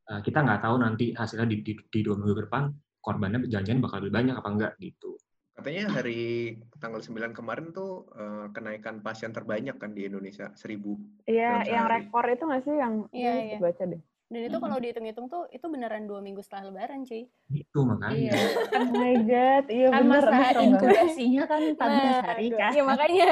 [0.09, 2.63] eh, kita nggak tahu nanti hasilnya di, di, di dua minggu ke depan
[3.03, 5.19] korbannya janjian bakal lebih banyak apa enggak gitu
[5.53, 11.29] Katanya hari tanggal 9 kemarin tuh eh, kenaikan pasien terbanyak kan di Indonesia, 1000.
[11.29, 13.57] Iya, yang rekor itu nggak sih yang Iya, iya.
[13.61, 14.01] baca deh.
[14.33, 17.29] Dan itu kalau dihitung-hitung tuh itu beneran dua minggu setelah lebaran, cuy.
[17.53, 18.33] itu makanya Iya.
[18.81, 20.25] Oh my god, iya Kan bener.
[20.25, 22.57] masa inkubasinya kan 14 hari aduh.
[22.57, 22.71] kan.
[22.73, 23.29] Iya, makanya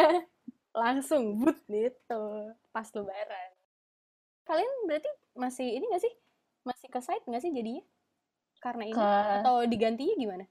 [0.78, 2.24] langsung but gitu
[2.70, 3.51] pas lebaran.
[4.52, 5.08] Kalian berarti
[5.40, 6.14] masih ini nggak sih?
[6.68, 7.84] Masih ke site nggak sih jadinya?
[8.60, 10.46] Karena ini Ke- atau digantinya gimana?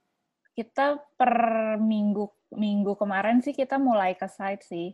[0.60, 1.34] kita per
[1.78, 4.92] minggu minggu kemarin sih kita mulai ke site sih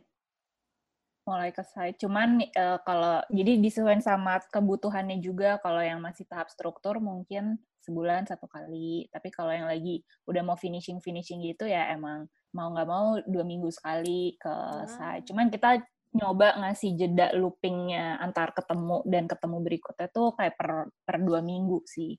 [1.27, 6.47] mulai ke site cuman eh, kalau jadi disesuaikan sama kebutuhannya juga kalau yang masih tahap
[6.53, 11.91] struktur mungkin sebulan satu kali tapi kalau yang lagi udah mau finishing finishing gitu ya
[11.91, 14.55] emang mau nggak mau dua minggu sekali ke
[14.87, 15.83] site cuman kita
[16.17, 21.85] nyoba ngasih jeda loopingnya antar ketemu dan ketemu berikutnya tuh kayak per per dua minggu
[21.85, 22.17] sih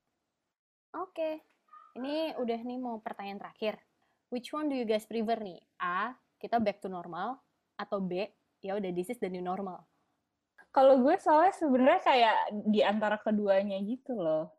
[0.97, 1.45] Oke.
[1.97, 3.77] Ini udah nih mau pertanyaan terakhir.
[4.33, 5.61] Which one do you guys prefer nih?
[5.81, 7.37] A, kita back to normal
[7.77, 8.25] atau B,
[8.65, 9.85] ya udah this is the new normal.
[10.73, 12.37] Kalau gue soalnya sebenarnya kayak
[12.69, 14.56] di antara keduanya gitu loh.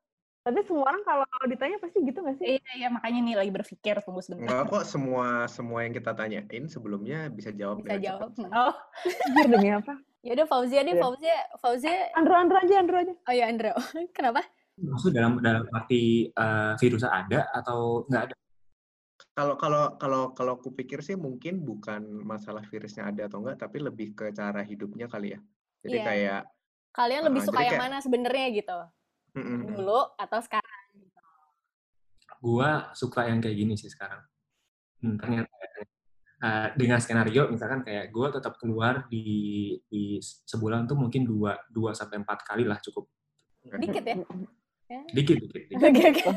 [0.49, 2.57] Tapi semua orang kalau ditanya pasti gitu nggak sih?
[2.57, 4.49] Iya, iya makanya nih lagi berpikir tunggu sebentar.
[4.49, 8.33] Enggak kok semua semua yang kita tanyain sebelumnya bisa jawab Bisa jawab.
[8.33, 8.49] cepat.
[8.57, 8.73] Oh,
[9.45, 9.93] demi apa?
[10.25, 11.03] Ya udah Fauzia deh, Iya.
[11.05, 11.95] Fauzia, Fauzia.
[12.17, 13.13] Andro, Andro aja, Andro aja.
[13.13, 13.77] Oh ya Andro,
[14.17, 14.41] kenapa?
[14.79, 18.35] maksud dalam dalam arti eh, virusnya ada atau nggak ada
[19.35, 23.79] Kalau kalau kalau kalau aku pikir sih mungkin bukan masalah virusnya ada atau enggak, tapi
[23.79, 25.41] lebih ke cara hidupnya kali ya.
[25.83, 26.07] Jadi Iya.
[26.07, 26.43] kayak
[26.89, 28.79] Kalian lebih Ah, suka yang kayak- mana sebenarnya gitu?
[29.39, 29.61] Mm-mm.
[29.79, 30.67] Dulu atau sekarang?
[32.39, 34.23] gua suka yang kayak gini sih sekarang
[34.99, 35.47] Hmm, ternyata
[36.43, 41.95] eh, dengan skenario misalkan kayak gua tetap keluar di di sebulan tuh mungkin dua dua
[41.95, 43.07] sampai empat kali lah cukup
[43.79, 44.19] Dikit ya?
[44.91, 45.01] Ya.
[45.15, 45.79] dikit dikit, dikit.
[45.87, 46.31] Oke oke.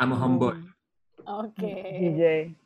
[0.00, 0.56] I'm a homeboy
[1.28, 1.74] Oke.
[2.00, 2.56] Jijai.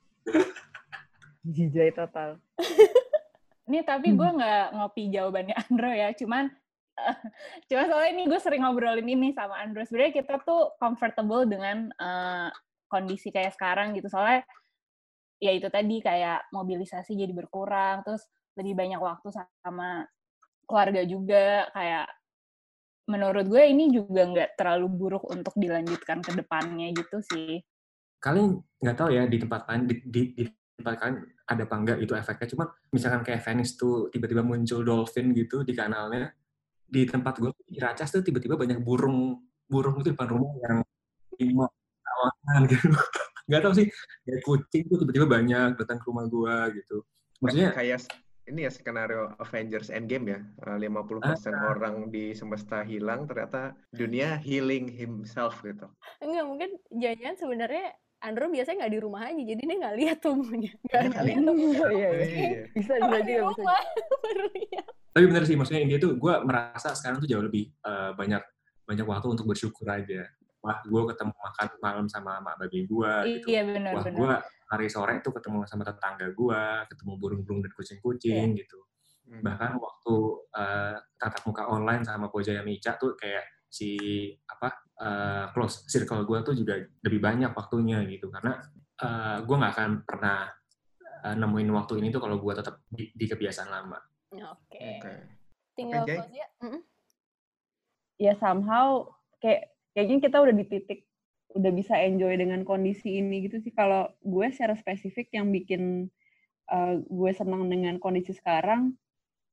[1.42, 2.38] Jijai total.
[3.66, 6.54] ini tapi gue nggak ngopi jawabannya Andro ya, cuman
[7.68, 9.82] cuman soalnya ini gue sering ngobrolin ini sama Andro.
[9.84, 12.48] Sebenarnya kita tuh comfortable dengan eh,
[12.86, 14.08] kondisi kayak sekarang gitu.
[14.12, 14.44] Soalnya
[15.42, 18.22] ya itu tadi kayak mobilisasi jadi berkurang, terus
[18.54, 19.28] lebih banyak waktu
[19.64, 20.06] sama
[20.68, 22.06] keluarga juga kayak
[23.10, 27.58] menurut gue ini juga nggak terlalu buruk untuk dilanjutkan ke depannya gitu sih.
[28.22, 30.42] kalian nggak tahu ya di tempat lain di, di, di
[30.78, 32.48] tempat kalian ada apa enggak itu efeknya.
[32.54, 36.30] Cuma misalkan kayak Venice tuh tiba-tiba muncul dolphin gitu di kanalnya.
[36.92, 40.78] Di tempat gue di Racas tuh tiba-tiba banyak burung burung itu depan rumah yang
[41.40, 41.66] lima
[42.04, 42.92] kawanan gitu.
[43.48, 43.86] Nggak tahu sih,
[44.28, 47.00] kayak kucing tuh tiba-tiba banyak datang ke rumah gue gitu.
[47.40, 48.04] Maksudnya kayak
[48.42, 50.40] ini ya skenario Avengers Endgame ya.
[50.68, 51.72] Eh, 50% Ah.
[51.72, 55.88] orang di semesta hilang, ternyata dunia healing himself gitu.
[56.20, 57.86] Enggak, mungkin jangan-jangan sebenarnya
[58.22, 60.72] Andrew biasanya nggak di rumah aja, jadi dia nggak lihat tumbuhnya.
[60.88, 61.88] Nggak lihat tumbuhnya.
[61.90, 62.30] Iya, iya.
[62.30, 62.62] Iya.
[62.72, 63.56] Bisa juga di rumah
[64.24, 64.86] baru lihat.
[65.12, 68.40] tapi bener sih maksudnya dia tuh gue merasa sekarang tuh jauh lebih eh, banyak
[68.82, 70.24] banyak waktu untuk bersyukur aja
[70.58, 74.16] wah gue ketemu makan malam sama mak babi gue gitu Iya benar wah benar.
[74.16, 74.32] gue
[74.70, 78.80] hari sore tuh ketemu sama tetangga gue ketemu burung-burung dan kucing-kucing gitu
[79.22, 79.38] Hmm.
[79.40, 80.14] bahkan waktu
[80.50, 83.96] eh, tatap muka online sama Pojaya Mica tuh kayak si
[84.44, 84.68] apa
[85.00, 88.60] eh, close circle gue tuh juga lebih banyak waktunya gitu karena
[89.00, 90.52] eh, gue nggak akan pernah
[91.24, 93.96] eh, nemuin waktu ini tuh kalau gue tetap di, di kebiasaan lama
[94.32, 94.80] Oke.
[94.80, 95.12] Oke.
[95.76, 96.18] Tinggal Oke, Jay.
[96.20, 96.46] Fauzia.
[96.64, 96.82] Mm-mm.
[98.20, 99.08] ya somehow
[99.40, 101.00] kayak kayaknya kita udah di titik
[101.52, 106.08] udah bisa enjoy dengan kondisi ini gitu sih kalau gue secara spesifik yang bikin
[106.72, 108.96] uh, gue senang dengan kondisi sekarang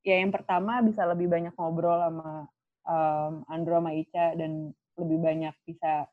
[0.00, 2.48] ya yang pertama bisa lebih banyak ngobrol sama
[2.90, 6.10] um, Andro sama Ica dan lebih banyak bisa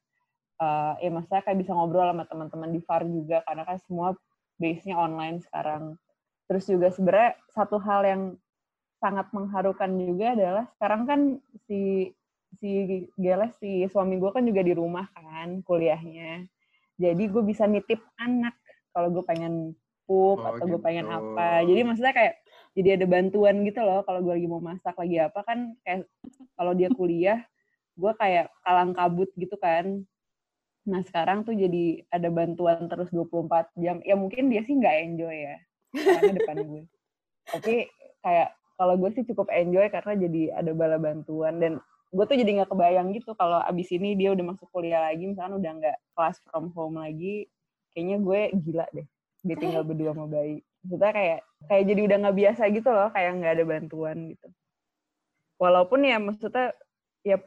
[0.62, 4.08] uh, ya maksudnya kayak bisa ngobrol sama teman-teman di VAR juga karena kan semua
[4.62, 5.98] base-nya online sekarang.
[6.48, 8.22] Terus juga sebenarnya satu hal yang
[8.98, 11.20] sangat mengharukan juga adalah sekarang kan
[11.70, 12.10] si
[12.58, 12.70] si
[13.20, 16.48] Geles si suami gue kan juga di rumah kan kuliahnya.
[16.98, 18.58] Jadi gue bisa nitip anak
[18.90, 21.18] kalau gue pengen pup Oh, atau gue pengen gitu.
[21.20, 21.48] apa.
[21.68, 22.34] Jadi maksudnya kayak
[22.78, 26.06] jadi ada bantuan gitu loh kalau gue lagi mau masak lagi apa kan kayak
[26.54, 27.42] kalau dia kuliah
[27.98, 30.06] gue kayak kalang kabut gitu kan.
[30.86, 33.98] Nah sekarang tuh jadi ada bantuan terus 24 jam.
[34.06, 35.58] Ya mungkin dia sih nggak enjoy ya
[35.98, 36.84] karena depan gue.
[37.50, 37.76] Tapi
[38.22, 41.58] kayak kalau gue sih cukup enjoy karena jadi ada bala bantuan.
[41.58, 41.82] Dan
[42.14, 45.58] gue tuh jadi nggak kebayang gitu kalau abis ini dia udah masuk kuliah lagi misalkan
[45.58, 47.50] udah nggak class from home lagi
[47.92, 49.08] kayaknya gue gila deh
[49.44, 50.62] dia tinggal berdua sama bayi.
[50.86, 54.48] Maksudnya kayak kayak jadi udah nggak biasa gitu loh kayak nggak ada bantuan gitu.
[55.58, 56.70] Walaupun ya maksudnya
[57.26, 57.42] ya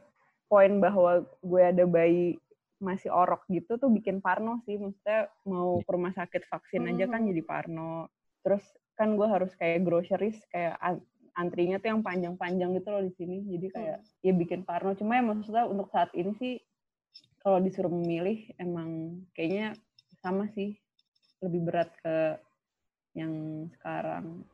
[0.51, 2.35] poin bahwa gue ada bayi
[2.83, 4.83] masih orok gitu tuh bikin parno sih.
[4.83, 7.29] Maksudnya mau ke rumah sakit vaksin aja kan Mhm.
[7.31, 8.11] jadi parno.
[8.43, 8.65] Terus
[8.99, 11.07] kan gue harus kayak groceries kayak an-
[11.39, 13.47] antrinya tuh yang panjang-panjang gitu loh di sini.
[13.47, 14.91] Jadi kayak ya bikin parno.
[14.99, 16.59] Cuma ya maksudnya untuk saat ini sih
[17.41, 19.79] kalau disuruh memilih emang kayaknya
[20.19, 20.75] sama sih.
[21.41, 22.37] Lebih berat ke
[23.15, 24.47] yang sekarang